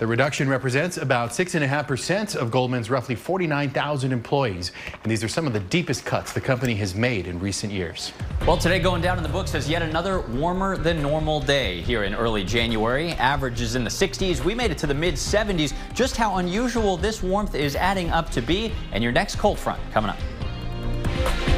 The 0.03 0.07
reduction 0.07 0.49
represents 0.49 0.97
about 0.97 1.29
6.5% 1.29 2.35
of 2.35 2.51
Goldman's 2.51 2.89
roughly 2.89 3.15
49,000 3.15 4.11
employees. 4.11 4.73
And 5.01 5.09
these 5.09 5.23
are 5.23 5.29
some 5.29 5.47
of 5.47 5.53
the 5.53 5.61
deepest 5.61 6.03
cuts 6.03 6.33
the 6.33 6.41
company 6.41 6.75
has 6.75 6.93
made 6.93 7.25
in 7.25 7.39
recent 7.39 7.71
years. 7.71 8.11
Well, 8.45 8.57
today 8.57 8.79
going 8.79 9.01
down 9.01 9.15
in 9.15 9.23
the 9.23 9.29
books 9.29 9.55
as 9.55 9.69
yet 9.69 9.81
another 9.81 10.19
warmer 10.19 10.75
than 10.75 11.01
normal 11.01 11.39
day 11.39 11.79
here 11.79 12.03
in 12.03 12.13
early 12.13 12.43
January. 12.43 13.13
Averages 13.13 13.75
in 13.75 13.85
the 13.85 13.89
60s. 13.89 14.43
We 14.43 14.53
made 14.53 14.71
it 14.71 14.77
to 14.79 14.87
the 14.87 14.93
mid 14.93 15.13
70s. 15.13 15.73
Just 15.93 16.17
how 16.17 16.35
unusual 16.35 16.97
this 16.97 17.23
warmth 17.23 17.55
is 17.55 17.77
adding 17.77 18.09
up 18.09 18.29
to 18.31 18.41
be. 18.41 18.73
And 18.91 19.01
your 19.01 19.13
next 19.13 19.37
cold 19.37 19.57
front 19.57 19.79
coming 19.93 20.09
up. 20.09 21.52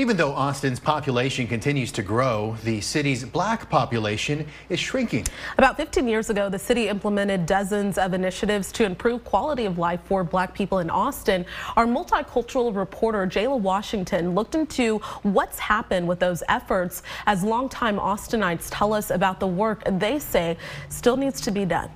Even 0.00 0.16
though 0.16 0.32
Austin's 0.32 0.80
population 0.80 1.46
continues 1.46 1.92
to 1.92 2.02
grow, 2.02 2.56
the 2.64 2.80
city's 2.80 3.22
black 3.22 3.68
population 3.68 4.46
is 4.70 4.80
shrinking. 4.80 5.26
About 5.58 5.76
15 5.76 6.08
years 6.08 6.30
ago, 6.30 6.48
the 6.48 6.58
city 6.58 6.88
implemented 6.88 7.44
dozens 7.44 7.98
of 7.98 8.14
initiatives 8.14 8.72
to 8.72 8.86
improve 8.86 9.22
quality 9.24 9.66
of 9.66 9.76
life 9.76 10.00
for 10.06 10.24
black 10.24 10.54
people 10.54 10.78
in 10.78 10.88
Austin. 10.88 11.44
Our 11.76 11.84
multicultural 11.84 12.74
reporter, 12.74 13.26
Jayla 13.26 13.60
Washington, 13.60 14.34
looked 14.34 14.54
into 14.54 15.00
what's 15.22 15.58
happened 15.58 16.08
with 16.08 16.18
those 16.18 16.42
efforts 16.48 17.02
as 17.26 17.44
longtime 17.44 17.98
Austinites 17.98 18.68
tell 18.70 18.94
us 18.94 19.10
about 19.10 19.38
the 19.38 19.48
work 19.48 19.82
they 19.84 20.18
say 20.18 20.56
still 20.88 21.18
needs 21.18 21.42
to 21.42 21.50
be 21.50 21.66
done. 21.66 21.90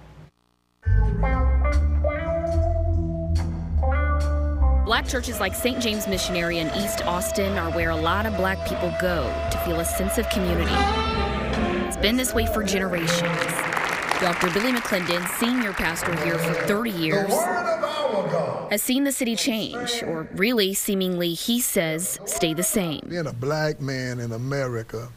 Black 4.85 5.09
churches 5.09 5.41
like 5.41 5.55
St. 5.55 5.81
James 5.81 6.07
Missionary 6.07 6.59
in 6.59 6.67
East 6.76 7.07
Austin 7.07 7.57
are 7.57 7.71
where 7.71 7.88
a 7.88 7.97
lot 7.97 8.26
of 8.26 8.37
black 8.37 8.69
people 8.69 8.93
go 9.00 9.25
to 9.50 9.59
feel 9.64 9.81
a 9.81 9.85
sense 9.85 10.19
of 10.19 10.29
community. 10.29 10.75
It's 11.88 11.97
been 11.97 12.19
this 12.19 12.35
way 12.35 12.45
for 12.45 12.62
generations. 12.62 13.23
Dr. 14.21 14.50
Billy 14.53 14.73
McClendon, 14.73 15.26
senior 15.38 15.73
pastor 15.73 16.14
here 16.23 16.37
for 16.37 16.53
30 16.67 16.91
years, 16.91 17.33
has 18.71 18.83
seen 18.83 19.05
the 19.05 19.12
city 19.12 19.37
change, 19.37 20.03
or 20.03 20.29
really, 20.35 20.75
seemingly, 20.75 21.33
he 21.33 21.61
says, 21.61 22.21
stay 22.26 22.53
the 22.53 22.62
same. 22.62 23.07
Being 23.09 23.26
a 23.26 23.33
black 23.33 23.81
man 23.81 24.21
in 24.21 24.33
America, 24.33 25.09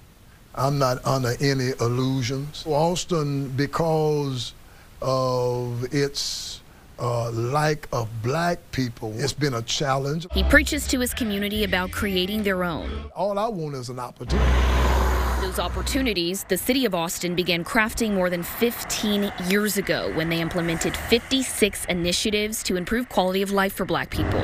I'm 0.55 0.79
not 0.79 1.05
under 1.05 1.33
any 1.41 1.71
illusions. 1.81 2.63
Austin, 2.65 3.49
because 3.49 4.53
of 5.01 5.93
its 5.93 6.61
uh, 6.99 7.31
like 7.31 7.87
of 7.91 8.09
black 8.21 8.59
people. 8.71 9.13
It's 9.15 9.33
been 9.33 9.53
a 9.53 9.61
challenge. 9.61 10.27
He 10.33 10.43
preaches 10.43 10.87
to 10.87 10.99
his 10.99 11.13
community 11.13 11.63
about 11.63 11.91
creating 11.91 12.43
their 12.43 12.63
own. 12.63 12.89
All 13.15 13.37
I 13.37 13.47
want 13.47 13.75
is 13.75 13.89
an 13.89 13.99
opportunity. 13.99 14.51
Those 15.41 15.59
opportunities, 15.59 16.43
the 16.45 16.57
city 16.57 16.85
of 16.85 16.95
Austin 16.95 17.35
began 17.35 17.63
crafting 17.63 18.13
more 18.13 18.29
than 18.29 18.43
15 18.43 19.31
years 19.47 19.77
ago 19.77 20.11
when 20.15 20.29
they 20.29 20.41
implemented 20.41 20.97
56 20.97 21.85
initiatives 21.85 22.63
to 22.63 22.75
improve 22.75 23.07
quality 23.09 23.41
of 23.41 23.51
life 23.51 23.73
for 23.73 23.85
black 23.85 24.09
people. 24.09 24.43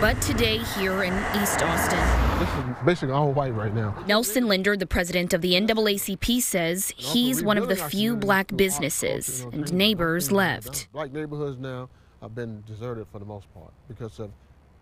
But 0.00 0.22
today, 0.22 0.56
here 0.78 1.02
in 1.02 1.12
East 1.42 1.62
Austin, 1.62 1.98
this 2.38 2.48
is 2.48 2.84
basically 2.86 3.12
all 3.12 3.34
white 3.34 3.54
right 3.54 3.74
now. 3.74 3.94
Nelson 4.06 4.48
Linder, 4.48 4.74
the 4.74 4.86
president 4.86 5.34
of 5.34 5.42
the 5.42 5.52
NAACP, 5.52 6.40
says 6.40 6.94
he's 6.96 7.42
one 7.42 7.58
of 7.58 7.68
the 7.68 7.76
few 7.76 8.16
black 8.16 8.56
businesses 8.56 9.42
and 9.52 9.70
neighbors 9.74 10.32
left. 10.32 10.88
Uh, 10.90 10.94
black 10.94 11.12
neighborhoods 11.12 11.58
now 11.58 11.90
have 12.22 12.34
been 12.34 12.64
deserted 12.66 13.08
for 13.12 13.18
the 13.18 13.26
most 13.26 13.52
part 13.52 13.74
because 13.88 14.18
of 14.20 14.30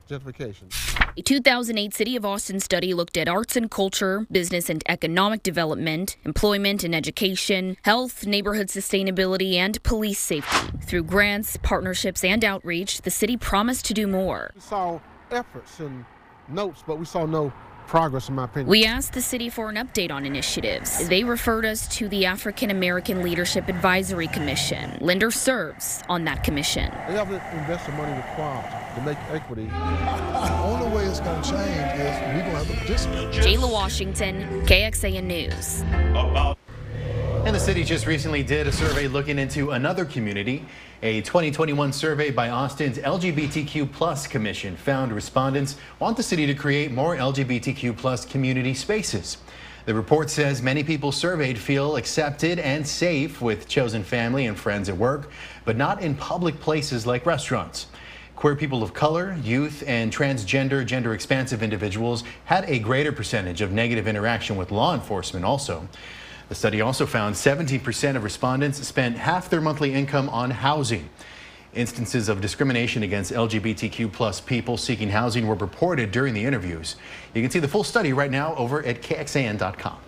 gentrification. 0.09 0.73
A 1.17 1.23
2008 1.23 1.95
City 1.95 2.17
of 2.17 2.25
Austin 2.25 2.61
study 2.61 2.95
looked 2.95 3.17
at 3.17 3.29
arts 3.29 3.57
and 3.57 3.71
culture, 3.71 4.27
business 4.31 4.71
and 4.71 4.83
economic 4.88 5.43
development, 5.43 6.17
employment 6.25 6.85
and 6.85 6.95
education, 6.95 7.77
health, 7.83 8.27
neighborhood 8.27 8.69
sustainability, 8.69 9.55
and 9.55 9.83
police 9.83 10.19
safety. 10.19 10.57
Through 10.83 11.05
grants, 11.05 11.57
partnerships, 11.59 12.25
and 12.25 12.45
outreach, 12.45 13.03
the 13.03 13.11
city 13.11 13.37
promised 13.37 13.85
to 13.87 13.95
do 13.95 14.07
more. 14.07 14.53
We 14.55 14.61
saw 14.61 15.00
efforts 15.31 15.81
and 15.81 16.05
notes, 16.49 16.83
but 16.87 16.99
we 16.99 17.05
saw 17.05 17.27
no 17.27 17.53
progress, 17.88 18.28
in 18.28 18.37
my 18.37 18.45
opinion. 18.45 18.68
We 18.68 18.85
asked 18.85 19.14
the 19.14 19.23
city 19.23 19.49
for 19.49 19.68
an 19.68 19.76
update 19.76 20.12
on 20.12 20.25
initiatives. 20.25 21.09
They 21.09 21.25
referred 21.25 21.64
us 21.64 21.88
to 21.97 22.09
the 22.09 22.26
African 22.26 22.71
American 22.71 23.23
Leadership 23.23 23.68
Advisory 23.68 24.28
Commission. 24.28 24.99
Linder 25.00 25.30
serves 25.30 26.02
on 26.09 26.25
that 26.25 26.45
commission. 26.45 26.92
They 27.09 27.14
haven't 27.14 27.42
invested 27.59 27.95
money 27.95 28.14
required 28.16 28.95
to 28.95 29.02
make 29.02 29.18
equity. 29.30 29.64
The 29.64 30.59
only 30.64 30.95
way 30.95 31.04
it's 31.07 31.21
going 31.21 31.42
to 31.42 31.50
change 31.50 32.00
is 32.00 32.14
we're 32.21 32.42
going 32.42 32.45
to 32.45 32.64
have 32.64 32.68
to 32.68 32.76
participate. 32.76 33.28
Jayla 33.35 33.73
Washington, 33.73 34.66
KXAN 34.66 35.25
News. 35.25 35.83
And 37.49 37.55
the 37.55 37.61
city 37.61 37.83
just 37.83 38.07
recently 38.07 38.43
did 38.43 38.67
a 38.67 38.73
survey 38.73 39.09
looking 39.09 39.38
into 39.38 39.71
another 39.71 40.05
community. 40.05 40.67
A 41.02 41.23
2021 41.23 41.95
survey 41.95 42.31
by 42.31 42.50
Austin's 42.50 42.99
LGBTQ 42.99 43.90
plus 43.90 44.26
commission 44.26 44.76
found 44.76 45.12
respondents 45.12 45.78
want 45.99 46.19
the 46.19 46.23
city 46.23 46.45
to 46.45 46.52
create 46.52 46.93
more 46.93 47.17
LGBTQ 47.17 47.97
plus 47.97 48.26
community 48.26 48.75
spaces. 48.75 49.38
The 49.87 49.95
report 49.95 50.28
says 50.28 50.61
many 50.61 50.85
people 50.85 51.11
surveyed 51.11 51.57
feel 51.57 51.97
accepted 51.97 52.59
and 52.59 52.87
safe 52.87 53.40
with 53.40 53.67
chosen 53.67 54.05
family 54.05 54.45
and 54.45 54.55
friends 54.55 54.90
at 54.90 54.99
work, 54.99 55.31
but 55.64 55.78
not 55.78 56.02
in 56.02 56.17
public 56.17 56.61
places 56.61 57.07
like 57.07 57.25
restaurants. 57.25 57.87
Queer 58.37 58.57
people 58.57 58.83
of 58.83 58.93
color, 58.93 59.38
youth, 59.43 59.83
and 59.87 60.12
transgender, 60.12 60.85
gender 60.85 61.14
expansive 61.14 61.62
individuals 61.62 62.25
had 62.45 62.69
a 62.69 62.78
greater 62.78 63.11
percentage 63.11 63.62
of 63.62 63.73
negative 63.73 64.07
interaction 64.07 64.57
with 64.57 64.71
law 64.71 64.93
enforcement 64.93 65.47
also. 65.47 65.88
The 66.49 66.55
study 66.55 66.81
also 66.81 67.05
found 67.05 67.35
17% 67.35 68.17
of 68.17 68.25
respondents 68.25 68.87
spent 68.87 69.19
half 69.19 69.50
their 69.50 69.61
monthly 69.61 69.93
income 69.93 70.28
on 70.31 70.50
housing. 70.50 71.09
Instances 71.75 72.31
of 72.31 72.40
discrimination 72.40 73.02
against 73.02 73.33
LGBTQ 73.33 74.11
plus 74.11 74.40
people 74.40 74.78
seeking 74.78 75.11
housing 75.11 75.47
were 75.47 75.55
reported 75.55 76.11
during 76.11 76.33
the 76.33 76.45
interviews. 76.45 76.97
You 77.35 77.43
can 77.43 77.50
see 77.50 77.59
the 77.59 77.69
full 77.69 77.85
study 77.85 78.14
right 78.14 78.31
now 78.31 78.55
over 78.57 78.83
at 78.85 79.02
KXAN.com. 79.02 79.99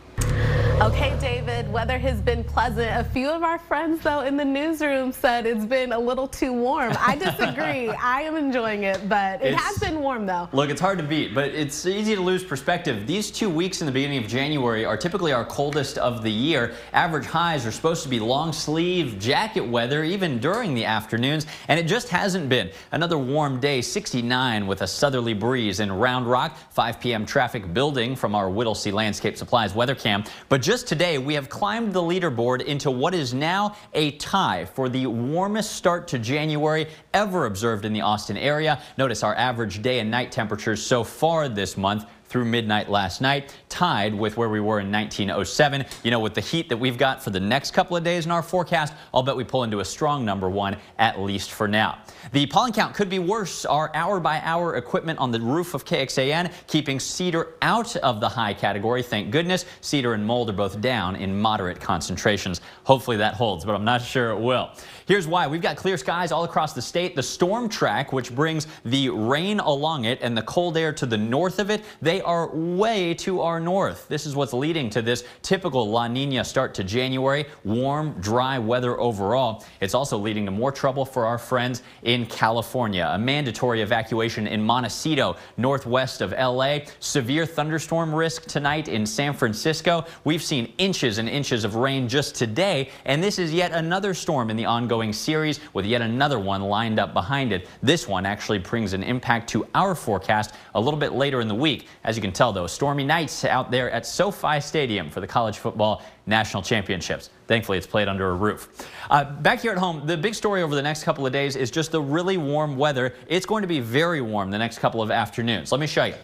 Okay, 0.80 1.14
David, 1.20 1.70
weather 1.70 1.98
has 1.98 2.22
been 2.22 2.42
pleasant. 2.42 2.88
A 2.98 3.04
few 3.04 3.28
of 3.28 3.42
our 3.42 3.58
friends, 3.58 4.00
though, 4.02 4.20
in 4.20 4.38
the 4.38 4.44
newsroom 4.46 5.12
said 5.12 5.44
it's 5.44 5.66
been 5.66 5.92
a 5.92 5.98
little 5.98 6.26
too 6.26 6.54
warm. 6.54 6.94
I 6.98 7.16
disagree. 7.16 7.90
I 8.02 8.22
am 8.22 8.34
enjoying 8.34 8.84
it, 8.84 9.06
but 9.06 9.42
it 9.42 9.48
It's- 9.48 9.62
has 9.62 9.76
been 9.78 10.00
warm, 10.00 10.24
though. 10.24 10.48
Look, 10.52 10.70
it's 10.70 10.80
hard 10.80 10.96
to 10.96 11.04
beat, 11.04 11.34
but 11.34 11.48
it's 11.50 11.84
easy 11.84 12.14
to 12.14 12.22
lose 12.22 12.42
perspective. 12.42 13.06
These 13.06 13.30
two 13.30 13.50
weeks 13.50 13.82
in 13.82 13.86
the 13.86 13.92
beginning 13.92 14.24
of 14.24 14.26
January 14.30 14.86
are 14.86 14.96
typically 14.96 15.34
our 15.34 15.44
coldest 15.44 15.98
of 15.98 16.22
the 16.22 16.30
year. 16.32 16.72
Average 16.94 17.26
highs 17.26 17.66
are 17.66 17.72
supposed 17.72 18.02
to 18.04 18.08
be 18.08 18.18
long 18.18 18.50
sleeve 18.50 19.18
jacket 19.18 19.60
weather 19.66 20.02
even 20.02 20.38
during 20.38 20.72
the 20.72 20.86
afternoons, 20.86 21.46
and 21.68 21.78
it 21.78 21.84
just 21.84 22.08
hasn't 22.08 22.48
been. 22.48 22.70
Another 22.92 23.18
warm 23.18 23.60
day, 23.60 23.82
69 23.82 24.66
with 24.66 24.80
a 24.80 24.86
southerly 24.86 25.34
breeze 25.34 25.78
in 25.80 25.92
Round 25.92 26.26
Rock. 26.26 26.56
5 26.70 27.00
p.m. 27.00 27.26
traffic 27.26 27.74
building 27.74 28.16
from 28.16 28.34
our 28.34 28.48
Whittlesey 28.48 28.90
Landscape 28.92 29.36
Supplies 29.36 29.74
weather 29.74 29.94
cam. 29.94 30.24
But 30.48 30.62
just 30.70 30.86
today, 30.86 31.18
we 31.18 31.34
have 31.34 31.48
climbed 31.48 31.92
the 31.92 32.00
leaderboard 32.00 32.62
into 32.62 32.92
what 32.92 33.12
is 33.12 33.34
now 33.34 33.74
a 33.92 34.12
tie 34.18 34.64
for 34.64 34.88
the 34.88 35.04
warmest 35.04 35.72
start 35.72 36.06
to 36.06 36.16
January 36.16 36.86
ever 37.12 37.46
observed 37.46 37.84
in 37.84 37.92
the 37.92 38.02
Austin 38.02 38.36
area. 38.36 38.80
Notice 38.96 39.24
our 39.24 39.34
average 39.34 39.82
day 39.82 39.98
and 39.98 40.08
night 40.08 40.30
temperatures 40.30 40.80
so 40.80 41.02
far 41.02 41.48
this 41.48 41.76
month 41.76 42.04
through 42.30 42.44
midnight 42.44 42.88
last 42.88 43.20
night, 43.20 43.54
tied 43.68 44.14
with 44.14 44.36
where 44.36 44.48
we 44.48 44.60
were 44.60 44.78
in 44.78 44.90
1907. 44.90 45.84
You 46.04 46.12
know, 46.12 46.20
with 46.20 46.34
the 46.34 46.40
heat 46.40 46.68
that 46.68 46.76
we've 46.76 46.96
got 46.96 47.22
for 47.22 47.30
the 47.30 47.40
next 47.40 47.72
couple 47.72 47.96
of 47.96 48.04
days 48.04 48.24
in 48.24 48.30
our 48.30 48.42
forecast, 48.42 48.94
I'll 49.12 49.24
bet 49.24 49.36
we 49.36 49.42
pull 49.42 49.64
into 49.64 49.80
a 49.80 49.84
strong 49.84 50.24
number 50.24 50.48
one, 50.48 50.76
at 50.98 51.20
least 51.20 51.50
for 51.50 51.66
now. 51.66 51.98
The 52.32 52.46
pollen 52.46 52.72
count 52.72 52.94
could 52.94 53.10
be 53.10 53.18
worse. 53.18 53.64
Our 53.64 53.90
hour 53.96 54.20
by 54.20 54.40
hour 54.42 54.76
equipment 54.76 55.18
on 55.18 55.32
the 55.32 55.40
roof 55.40 55.74
of 55.74 55.84
KXAN 55.84 56.52
keeping 56.68 57.00
cedar 57.00 57.54
out 57.62 57.96
of 57.96 58.20
the 58.20 58.28
high 58.28 58.54
category. 58.54 59.02
Thank 59.02 59.32
goodness. 59.32 59.64
Cedar 59.80 60.14
and 60.14 60.24
mold 60.24 60.50
are 60.50 60.54
both 60.54 60.80
down 60.80 61.16
in 61.16 61.38
moderate 61.38 61.80
concentrations. 61.80 62.60
Hopefully 62.84 63.16
that 63.16 63.34
holds, 63.34 63.64
but 63.64 63.74
I'm 63.74 63.84
not 63.84 64.02
sure 64.02 64.30
it 64.30 64.38
will. 64.38 64.70
Here's 65.10 65.26
why. 65.26 65.48
We've 65.48 65.60
got 65.60 65.76
clear 65.76 65.96
skies 65.96 66.30
all 66.30 66.44
across 66.44 66.72
the 66.72 66.80
state. 66.80 67.16
The 67.16 67.22
storm 67.24 67.68
track, 67.68 68.12
which 68.12 68.32
brings 68.32 68.68
the 68.84 69.08
rain 69.08 69.58
along 69.58 70.04
it 70.04 70.20
and 70.22 70.38
the 70.38 70.42
cold 70.42 70.76
air 70.76 70.92
to 70.92 71.04
the 71.04 71.18
north 71.18 71.58
of 71.58 71.68
it, 71.68 71.82
they 72.00 72.20
are 72.20 72.54
way 72.54 73.14
to 73.14 73.40
our 73.40 73.58
north. 73.58 74.06
This 74.06 74.24
is 74.24 74.36
what's 74.36 74.52
leading 74.52 74.88
to 74.90 75.02
this 75.02 75.24
typical 75.42 75.90
La 75.90 76.06
Nina 76.06 76.44
start 76.44 76.74
to 76.74 76.84
January. 76.84 77.46
Warm, 77.64 78.20
dry 78.20 78.60
weather 78.60 79.00
overall. 79.00 79.64
It's 79.80 79.94
also 79.94 80.16
leading 80.16 80.44
to 80.44 80.52
more 80.52 80.70
trouble 80.70 81.04
for 81.04 81.26
our 81.26 81.38
friends 81.38 81.82
in 82.04 82.24
California. 82.26 83.10
A 83.10 83.18
mandatory 83.18 83.82
evacuation 83.82 84.46
in 84.46 84.62
Montecito, 84.62 85.34
northwest 85.56 86.20
of 86.20 86.30
LA. 86.30 86.82
Severe 87.00 87.46
thunderstorm 87.46 88.14
risk 88.14 88.46
tonight 88.46 88.86
in 88.86 89.04
San 89.04 89.34
Francisco. 89.34 90.04
We've 90.22 90.40
seen 90.40 90.72
inches 90.78 91.18
and 91.18 91.28
inches 91.28 91.64
of 91.64 91.74
rain 91.74 92.08
just 92.08 92.36
today, 92.36 92.90
and 93.04 93.20
this 93.20 93.40
is 93.40 93.52
yet 93.52 93.72
another 93.72 94.14
storm 94.14 94.50
in 94.50 94.56
the 94.56 94.66
ongoing 94.66 94.99
series 95.08 95.60
with 95.72 95.86
yet 95.86 96.02
another 96.02 96.38
one 96.38 96.62
lined 96.62 96.98
up 96.98 97.14
behind 97.14 97.52
it. 97.52 97.66
This 97.82 98.06
one 98.06 98.26
actually 98.26 98.58
brings 98.58 98.92
an 98.92 99.02
impact 99.02 99.48
to 99.50 99.66
our 99.74 99.94
forecast 99.94 100.54
a 100.74 100.80
little 100.80 101.00
bit 101.00 101.12
later 101.12 101.40
in 101.40 101.48
the 101.48 101.54
week. 101.54 101.88
As 102.04 102.16
you 102.16 102.22
can 102.22 102.32
tell, 102.32 102.52
though, 102.52 102.66
stormy 102.66 103.04
nights 103.04 103.44
out 103.46 103.70
there 103.70 103.90
at 103.90 104.04
SoFi 104.04 104.60
Stadium 104.60 105.10
for 105.10 105.20
the 105.20 105.26
college 105.26 105.56
football 105.56 106.02
national 106.26 106.62
championships. 106.62 107.30
Thankfully, 107.46 107.78
it's 107.78 107.86
played 107.86 108.06
under 108.06 108.30
a 108.30 108.34
roof. 108.34 108.86
Uh, 109.08 109.24
back 109.24 109.60
here 109.60 109.72
at 109.72 109.78
home, 109.78 110.06
the 110.06 110.16
big 110.16 110.34
story 110.34 110.62
over 110.62 110.74
the 110.74 110.82
next 110.82 111.02
couple 111.02 111.26
of 111.26 111.32
days 111.32 111.56
is 111.56 111.70
just 111.70 111.90
the 111.90 112.02
really 112.02 112.36
warm 112.36 112.76
weather. 112.76 113.14
It's 113.26 113.46
going 113.46 113.62
to 113.62 113.68
be 113.68 113.80
very 113.80 114.20
warm 114.20 114.50
the 114.50 114.58
next 114.58 114.78
couple 114.78 115.00
of 115.00 115.10
afternoons. 115.10 115.72
Let 115.72 115.80
me 115.80 115.86
show 115.86 116.04
you. 116.04 116.14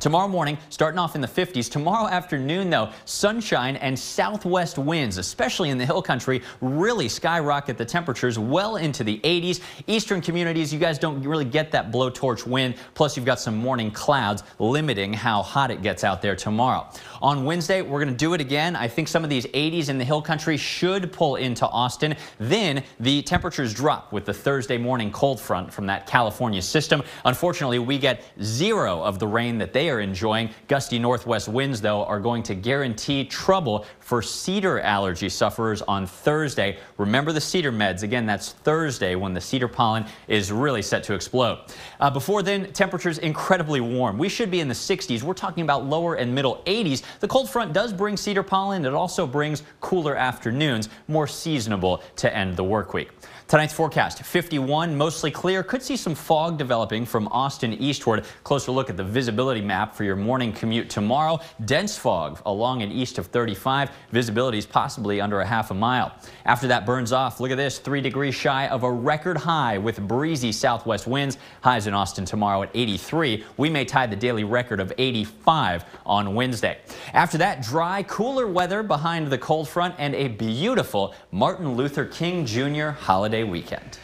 Tomorrow 0.00 0.26
morning, 0.26 0.58
starting 0.70 0.98
off 0.98 1.14
in 1.14 1.20
the 1.20 1.28
50s. 1.28 1.70
Tomorrow 1.70 2.08
afternoon, 2.08 2.68
though, 2.68 2.90
sunshine 3.04 3.76
and 3.76 3.96
southwest 3.96 4.76
winds, 4.76 5.18
especially 5.18 5.70
in 5.70 5.78
the 5.78 5.86
hill 5.86 6.02
country, 6.02 6.42
really 6.60 7.08
skyrocket 7.08 7.78
the 7.78 7.84
temperatures 7.84 8.36
well 8.36 8.76
into 8.76 9.04
the 9.04 9.20
80s. 9.20 9.60
Eastern 9.86 10.20
communities, 10.20 10.72
you 10.72 10.80
guys 10.80 10.98
don't 10.98 11.22
really 11.22 11.44
get 11.44 11.70
that 11.70 11.92
blowtorch 11.92 12.44
wind. 12.44 12.74
Plus, 12.94 13.16
you've 13.16 13.24
got 13.24 13.38
some 13.38 13.56
morning 13.56 13.92
clouds 13.92 14.42
limiting 14.58 15.12
how 15.12 15.42
hot 15.42 15.70
it 15.70 15.80
gets 15.80 16.02
out 16.02 16.20
there 16.20 16.34
tomorrow. 16.34 16.88
On 17.24 17.46
Wednesday, 17.46 17.80
we're 17.80 18.04
going 18.04 18.12
to 18.12 18.18
do 18.18 18.34
it 18.34 18.42
again. 18.42 18.76
I 18.76 18.86
think 18.86 19.08
some 19.08 19.24
of 19.24 19.30
these 19.30 19.46
80s 19.46 19.88
in 19.88 19.96
the 19.96 20.04
hill 20.04 20.20
country 20.20 20.58
should 20.58 21.10
pull 21.10 21.36
into 21.36 21.66
Austin. 21.66 22.16
Then 22.36 22.84
the 23.00 23.22
temperatures 23.22 23.72
drop 23.72 24.12
with 24.12 24.26
the 24.26 24.34
Thursday 24.34 24.76
morning 24.76 25.10
cold 25.10 25.40
front 25.40 25.72
from 25.72 25.86
that 25.86 26.06
California 26.06 26.60
system. 26.60 27.02
Unfortunately, 27.24 27.78
we 27.78 27.96
get 27.96 28.24
zero 28.42 29.02
of 29.02 29.18
the 29.18 29.26
rain 29.26 29.56
that 29.56 29.72
they 29.72 29.88
are 29.88 30.00
enjoying. 30.00 30.50
Gusty 30.68 30.98
northwest 30.98 31.48
winds, 31.48 31.80
though, 31.80 32.04
are 32.04 32.20
going 32.20 32.42
to 32.42 32.54
guarantee 32.54 33.24
trouble 33.24 33.86
for 34.00 34.20
cedar 34.20 34.80
allergy 34.80 35.30
sufferers 35.30 35.80
on 35.80 36.06
Thursday. 36.06 36.76
Remember 36.98 37.32
the 37.32 37.40
cedar 37.40 37.72
meds. 37.72 38.02
Again, 38.02 38.26
that's 38.26 38.50
Thursday 38.52 39.14
when 39.14 39.32
the 39.32 39.40
cedar 39.40 39.66
pollen 39.66 40.04
is 40.28 40.52
really 40.52 40.82
set 40.82 41.02
to 41.04 41.14
explode. 41.14 41.60
Uh, 42.00 42.10
before 42.10 42.42
then, 42.42 42.70
temperatures 42.74 43.16
incredibly 43.16 43.80
warm. 43.80 44.18
We 44.18 44.28
should 44.28 44.50
be 44.50 44.60
in 44.60 44.68
the 44.68 44.74
60s. 44.74 45.22
We're 45.22 45.32
talking 45.32 45.64
about 45.64 45.86
lower 45.86 46.16
and 46.16 46.34
middle 46.34 46.62
80s. 46.66 47.02
The 47.20 47.28
cold 47.28 47.48
front 47.48 47.72
does 47.72 47.92
bring 47.92 48.16
cedar 48.16 48.42
pollen. 48.42 48.84
It 48.84 48.94
also 48.94 49.26
brings 49.26 49.62
cooler 49.80 50.16
afternoons, 50.16 50.88
more 51.08 51.26
seasonable 51.26 52.02
to 52.16 52.34
end 52.34 52.56
the 52.56 52.64
work 52.64 52.94
week. 52.94 53.10
Tonight's 53.46 53.74
forecast 53.74 54.22
51, 54.22 54.96
mostly 54.96 55.30
clear. 55.30 55.62
Could 55.62 55.82
see 55.82 55.98
some 55.98 56.14
fog 56.14 56.56
developing 56.56 57.04
from 57.04 57.28
Austin 57.28 57.74
eastward. 57.74 58.24
Closer 58.42 58.72
look 58.72 58.88
at 58.88 58.96
the 58.96 59.04
visibility 59.04 59.60
map 59.60 59.94
for 59.94 60.02
your 60.02 60.16
morning 60.16 60.50
commute 60.50 60.88
tomorrow. 60.88 61.38
Dense 61.66 61.98
fog 61.98 62.40
along 62.46 62.80
and 62.80 62.90
east 62.90 63.18
of 63.18 63.26
35. 63.26 63.90
Visibility 64.12 64.56
is 64.56 64.64
possibly 64.64 65.20
under 65.20 65.42
a 65.42 65.46
half 65.46 65.70
a 65.70 65.74
mile. 65.74 66.14
After 66.46 66.66
that 66.68 66.86
burns 66.86 67.12
off, 67.12 67.38
look 67.38 67.50
at 67.50 67.58
this 67.58 67.78
three 67.78 68.00
degrees 68.00 68.34
shy 68.34 68.66
of 68.68 68.82
a 68.82 68.90
record 68.90 69.36
high 69.36 69.76
with 69.76 70.00
breezy 70.00 70.50
southwest 70.50 71.06
winds. 71.06 71.36
Highs 71.60 71.86
in 71.86 71.92
Austin 71.92 72.24
tomorrow 72.24 72.62
at 72.62 72.70
83. 72.72 73.44
We 73.58 73.68
may 73.68 73.84
tie 73.84 74.06
the 74.06 74.16
daily 74.16 74.44
record 74.44 74.80
of 74.80 74.90
85 74.96 75.84
on 76.06 76.34
Wednesday. 76.34 76.78
After 77.12 77.36
that, 77.38 77.60
dry, 77.60 78.04
cooler 78.04 78.46
weather 78.46 78.82
behind 78.82 79.26
the 79.28 79.38
cold 79.38 79.68
front 79.68 79.94
and 79.98 80.14
a 80.14 80.28
beautiful 80.28 81.14
Martin 81.30 81.74
Luther 81.74 82.06
King 82.06 82.46
Jr. 82.46 82.88
holiday 82.88 83.33
holiday 83.34 83.50
weekend. 83.50 83.98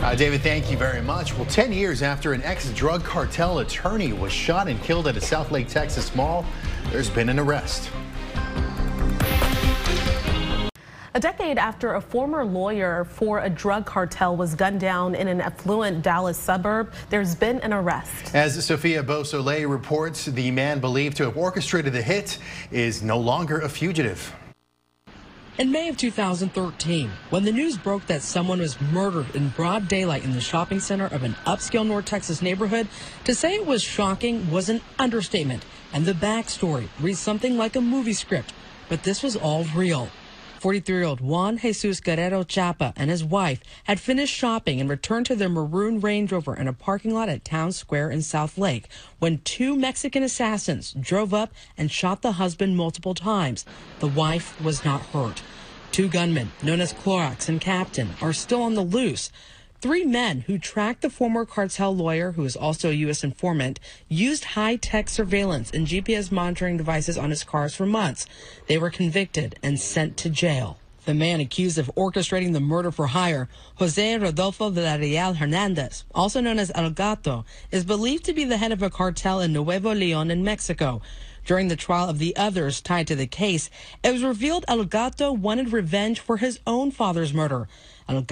Uh, 0.00 0.14
David, 0.14 0.42
thank 0.42 0.70
you 0.70 0.76
very 0.76 1.00
much. 1.00 1.34
Well, 1.34 1.46
10 1.46 1.72
years 1.72 2.02
after 2.02 2.34
an 2.34 2.42
ex-drug 2.42 3.02
cartel 3.02 3.60
attorney 3.60 4.12
was 4.12 4.30
shot 4.30 4.68
and 4.68 4.78
killed 4.82 5.06
at 5.06 5.16
a 5.16 5.20
Southlake, 5.20 5.70
Texas 5.70 6.14
mall, 6.14 6.44
there's 6.90 7.08
been 7.08 7.30
an 7.30 7.38
arrest. 7.38 7.90
A 11.14 11.20
decade 11.20 11.56
after 11.56 11.94
a 11.94 12.00
former 12.00 12.44
lawyer 12.44 13.04
for 13.04 13.38
a 13.38 13.48
drug 13.48 13.86
cartel 13.86 14.36
was 14.36 14.54
gunned 14.54 14.80
down 14.80 15.14
in 15.14 15.28
an 15.28 15.40
affluent 15.40 16.02
Dallas 16.02 16.36
suburb, 16.36 16.92
there's 17.08 17.34
been 17.34 17.60
an 17.60 17.72
arrest. 17.72 18.34
As 18.34 18.62
Sophia 18.62 19.02
Beausoleil 19.02 19.68
reports, 19.68 20.26
the 20.26 20.50
man 20.50 20.80
believed 20.80 21.16
to 21.18 21.24
have 21.24 21.38
orchestrated 21.38 21.94
the 21.94 22.02
hit 22.02 22.38
is 22.70 23.02
no 23.02 23.18
longer 23.18 23.60
a 23.60 23.68
fugitive. 23.68 24.34
In 25.56 25.70
May 25.70 25.88
of 25.88 25.96
2013, 25.96 27.12
when 27.30 27.44
the 27.44 27.52
news 27.52 27.76
broke 27.76 28.06
that 28.06 28.22
someone 28.22 28.58
was 28.58 28.80
murdered 28.80 29.36
in 29.36 29.50
broad 29.50 29.86
daylight 29.86 30.24
in 30.24 30.32
the 30.32 30.40
shopping 30.40 30.80
center 30.80 31.06
of 31.06 31.22
an 31.22 31.36
upscale 31.46 31.86
North 31.86 32.06
Texas 32.06 32.42
neighborhood, 32.42 32.88
to 33.22 33.36
say 33.36 33.54
it 33.54 33.64
was 33.64 33.80
shocking 33.80 34.50
was 34.50 34.68
an 34.68 34.80
understatement, 34.98 35.64
and 35.92 36.06
the 36.06 36.12
backstory 36.12 36.88
reads 36.98 37.20
something 37.20 37.56
like 37.56 37.76
a 37.76 37.80
movie 37.80 38.14
script. 38.14 38.52
But 38.88 39.04
this 39.04 39.22
was 39.22 39.36
all 39.36 39.62
real. 39.76 40.08
43-year-old 40.64 41.20
Juan 41.20 41.58
Jesus 41.58 42.00
Guerrero 42.00 42.42
Chapa 42.42 42.94
and 42.96 43.10
his 43.10 43.22
wife 43.22 43.60
had 43.84 44.00
finished 44.00 44.34
shopping 44.34 44.80
and 44.80 44.88
returned 44.88 45.26
to 45.26 45.36
their 45.36 45.50
maroon 45.50 46.00
Range 46.00 46.32
Rover 46.32 46.56
in 46.56 46.66
a 46.66 46.72
parking 46.72 47.12
lot 47.12 47.28
at 47.28 47.44
Town 47.44 47.70
Square 47.70 48.12
in 48.12 48.20
Southlake 48.20 48.86
when 49.18 49.42
two 49.44 49.76
Mexican 49.76 50.22
assassins 50.22 50.94
drove 50.98 51.34
up 51.34 51.52
and 51.76 51.90
shot 51.90 52.22
the 52.22 52.32
husband 52.32 52.78
multiple 52.78 53.12
times. 53.12 53.66
The 54.00 54.08
wife 54.08 54.58
was 54.58 54.86
not 54.86 55.02
hurt. 55.02 55.42
Two 55.92 56.08
gunmen, 56.08 56.50
known 56.62 56.80
as 56.80 56.94
Clorox 56.94 57.46
and 57.46 57.60
Captain, 57.60 58.14
are 58.22 58.32
still 58.32 58.62
on 58.62 58.72
the 58.72 58.80
loose. 58.80 59.30
Three 59.84 60.06
men 60.06 60.44
who 60.46 60.56
tracked 60.56 61.02
the 61.02 61.10
former 61.10 61.44
cartel 61.44 61.94
lawyer, 61.94 62.32
who 62.32 62.44
is 62.46 62.56
also 62.56 62.88
a 62.88 62.94
U.S. 63.04 63.22
informant, 63.22 63.78
used 64.08 64.44
high 64.56 64.76
tech 64.76 65.10
surveillance 65.10 65.70
and 65.72 65.86
GPS 65.86 66.32
monitoring 66.32 66.78
devices 66.78 67.18
on 67.18 67.28
his 67.28 67.44
cars 67.44 67.74
for 67.74 67.84
months. 67.84 68.24
They 68.66 68.78
were 68.78 68.88
convicted 68.88 69.58
and 69.62 69.78
sent 69.78 70.16
to 70.16 70.30
jail. 70.30 70.78
The 71.04 71.12
man 71.12 71.38
accused 71.38 71.76
of 71.76 71.90
orchestrating 71.98 72.54
the 72.54 72.60
murder 72.60 72.90
for 72.90 73.08
hire, 73.08 73.50
Jose 73.74 74.16
Rodolfo 74.16 74.70
Villarreal 74.70 75.36
Hernandez, 75.36 76.06
also 76.14 76.40
known 76.40 76.58
as 76.58 76.72
El 76.74 76.88
Gato, 76.88 77.44
is 77.70 77.84
believed 77.84 78.24
to 78.24 78.32
be 78.32 78.44
the 78.44 78.56
head 78.56 78.72
of 78.72 78.82
a 78.82 78.88
cartel 78.88 79.42
in 79.42 79.52
Nuevo 79.52 79.94
Leon 79.94 80.30
in 80.30 80.42
Mexico. 80.42 81.02
During 81.44 81.68
the 81.68 81.76
trial 81.76 82.08
of 82.08 82.18
the 82.18 82.34
others 82.36 82.80
tied 82.80 83.06
to 83.08 83.14
the 83.14 83.26
case, 83.26 83.68
it 84.02 84.12
was 84.12 84.24
revealed 84.24 84.64
El 84.66 84.84
Gato 84.84 85.30
wanted 85.30 85.74
revenge 85.74 86.20
for 86.20 86.38
his 86.38 86.58
own 86.66 86.90
father's 86.90 87.34
murder. 87.34 87.68
El 88.06 88.24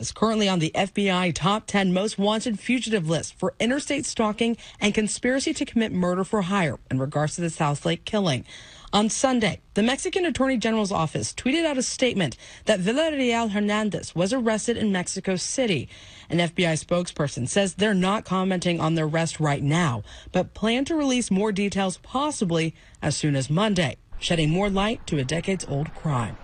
is 0.00 0.10
currently 0.10 0.48
on 0.48 0.58
the 0.58 0.72
FBI 0.74 1.32
top 1.34 1.66
10 1.68 1.92
most 1.92 2.18
wanted 2.18 2.58
fugitive 2.58 3.08
list 3.08 3.34
for 3.34 3.54
interstate 3.60 4.04
stalking 4.04 4.56
and 4.80 4.92
conspiracy 4.92 5.54
to 5.54 5.64
commit 5.64 5.92
murder 5.92 6.24
for 6.24 6.42
hire 6.42 6.80
in 6.90 6.98
regards 6.98 7.36
to 7.36 7.40
the 7.40 7.46
Southlake 7.46 8.04
killing. 8.04 8.44
On 8.92 9.08
Sunday, 9.08 9.60
the 9.74 9.84
Mexican 9.84 10.26
Attorney 10.26 10.56
General's 10.56 10.90
office 10.90 11.32
tweeted 11.32 11.64
out 11.64 11.78
a 11.78 11.82
statement 11.82 12.36
that 12.64 12.80
Villarreal 12.80 13.52
Hernandez 13.52 14.16
was 14.16 14.32
arrested 14.32 14.76
in 14.76 14.90
Mexico 14.90 15.36
City. 15.36 15.88
An 16.28 16.38
FBI 16.38 16.84
spokesperson 16.84 17.48
says 17.48 17.74
they're 17.74 17.94
not 17.94 18.24
commenting 18.24 18.80
on 18.80 18.96
the 18.96 19.04
arrest 19.04 19.38
right 19.38 19.62
now, 19.62 20.02
but 20.32 20.54
plan 20.54 20.84
to 20.86 20.96
release 20.96 21.30
more 21.30 21.52
details 21.52 21.98
possibly 21.98 22.74
as 23.00 23.16
soon 23.16 23.36
as 23.36 23.48
Monday, 23.48 23.96
shedding 24.18 24.50
more 24.50 24.68
light 24.68 25.06
to 25.06 25.18
a 25.18 25.24
decades 25.24 25.64
old 25.68 25.94
crime. 25.94 26.36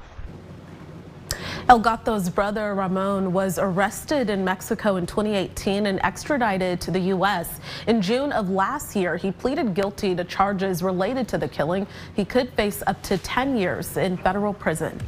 Mm-hmm. 1.36 1.70
El 1.70 1.80
Gato's 1.80 2.28
brother 2.28 2.74
Ramon 2.74 3.32
was 3.32 3.58
arrested 3.58 4.30
in 4.30 4.44
Mexico 4.44 4.96
in 4.96 5.06
2018 5.06 5.86
and 5.86 6.00
extradited 6.02 6.80
to 6.80 6.90
the 6.90 7.00
U.S. 7.00 7.60
In 7.86 8.00
June 8.02 8.32
of 8.32 8.50
last 8.50 8.96
year, 8.96 9.16
he 9.16 9.30
pleaded 9.30 9.74
guilty 9.74 10.14
to 10.14 10.24
charges 10.24 10.82
related 10.82 11.28
to 11.28 11.38
the 11.38 11.48
killing. 11.48 11.86
He 12.14 12.24
could 12.24 12.50
face 12.54 12.82
up 12.86 13.02
to 13.04 13.18
10 13.18 13.56
years 13.56 13.96
in 13.96 14.16
federal 14.16 14.54
prison. 14.54 15.00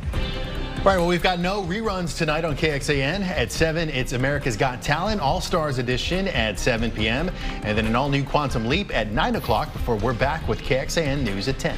All 0.78 0.84
right, 0.84 0.96
well, 0.96 1.08
we've 1.08 1.22
got 1.22 1.40
no 1.40 1.62
reruns 1.64 2.16
tonight 2.16 2.44
on 2.44 2.56
KXAN. 2.56 3.22
At 3.22 3.50
7, 3.50 3.88
it's 3.88 4.12
America's 4.12 4.56
Got 4.56 4.80
Talent 4.80 5.20
All 5.20 5.40
Stars 5.40 5.78
Edition 5.78 6.28
at 6.28 6.58
7 6.60 6.92
p.m. 6.92 7.30
And 7.64 7.76
then 7.76 7.84
an 7.84 7.96
all 7.96 8.08
new 8.08 8.22
Quantum 8.22 8.68
Leap 8.68 8.94
at 8.94 9.10
9 9.10 9.36
o'clock 9.36 9.72
before 9.72 9.96
we're 9.96 10.14
back 10.14 10.46
with 10.46 10.60
KXAN 10.62 11.24
News 11.24 11.48
at 11.48 11.58
10. 11.58 11.76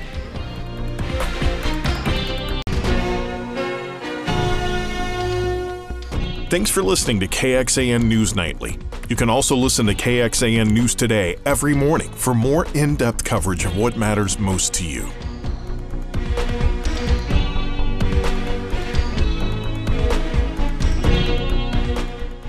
Thanks 6.51 6.69
for 6.69 6.83
listening 6.83 7.21
to 7.21 7.29
KXAN 7.29 8.07
News 8.07 8.35
Nightly. 8.35 8.77
You 9.09 9.15
can 9.15 9.31
also 9.31 9.55
listen 9.55 9.87
to 9.87 9.95
KXAN 9.95 10.73
News 10.73 10.97
Today 10.97 11.37
every 11.47 11.77
morning 11.77 12.11
for 12.11 12.35
more 12.35 12.67
in 12.75 12.97
depth 12.97 13.23
coverage 13.23 13.65
of 13.65 13.77
what 13.77 13.97
matters 13.97 14.37
most 14.37 14.75
to 14.75 14.85
you. 14.85 15.09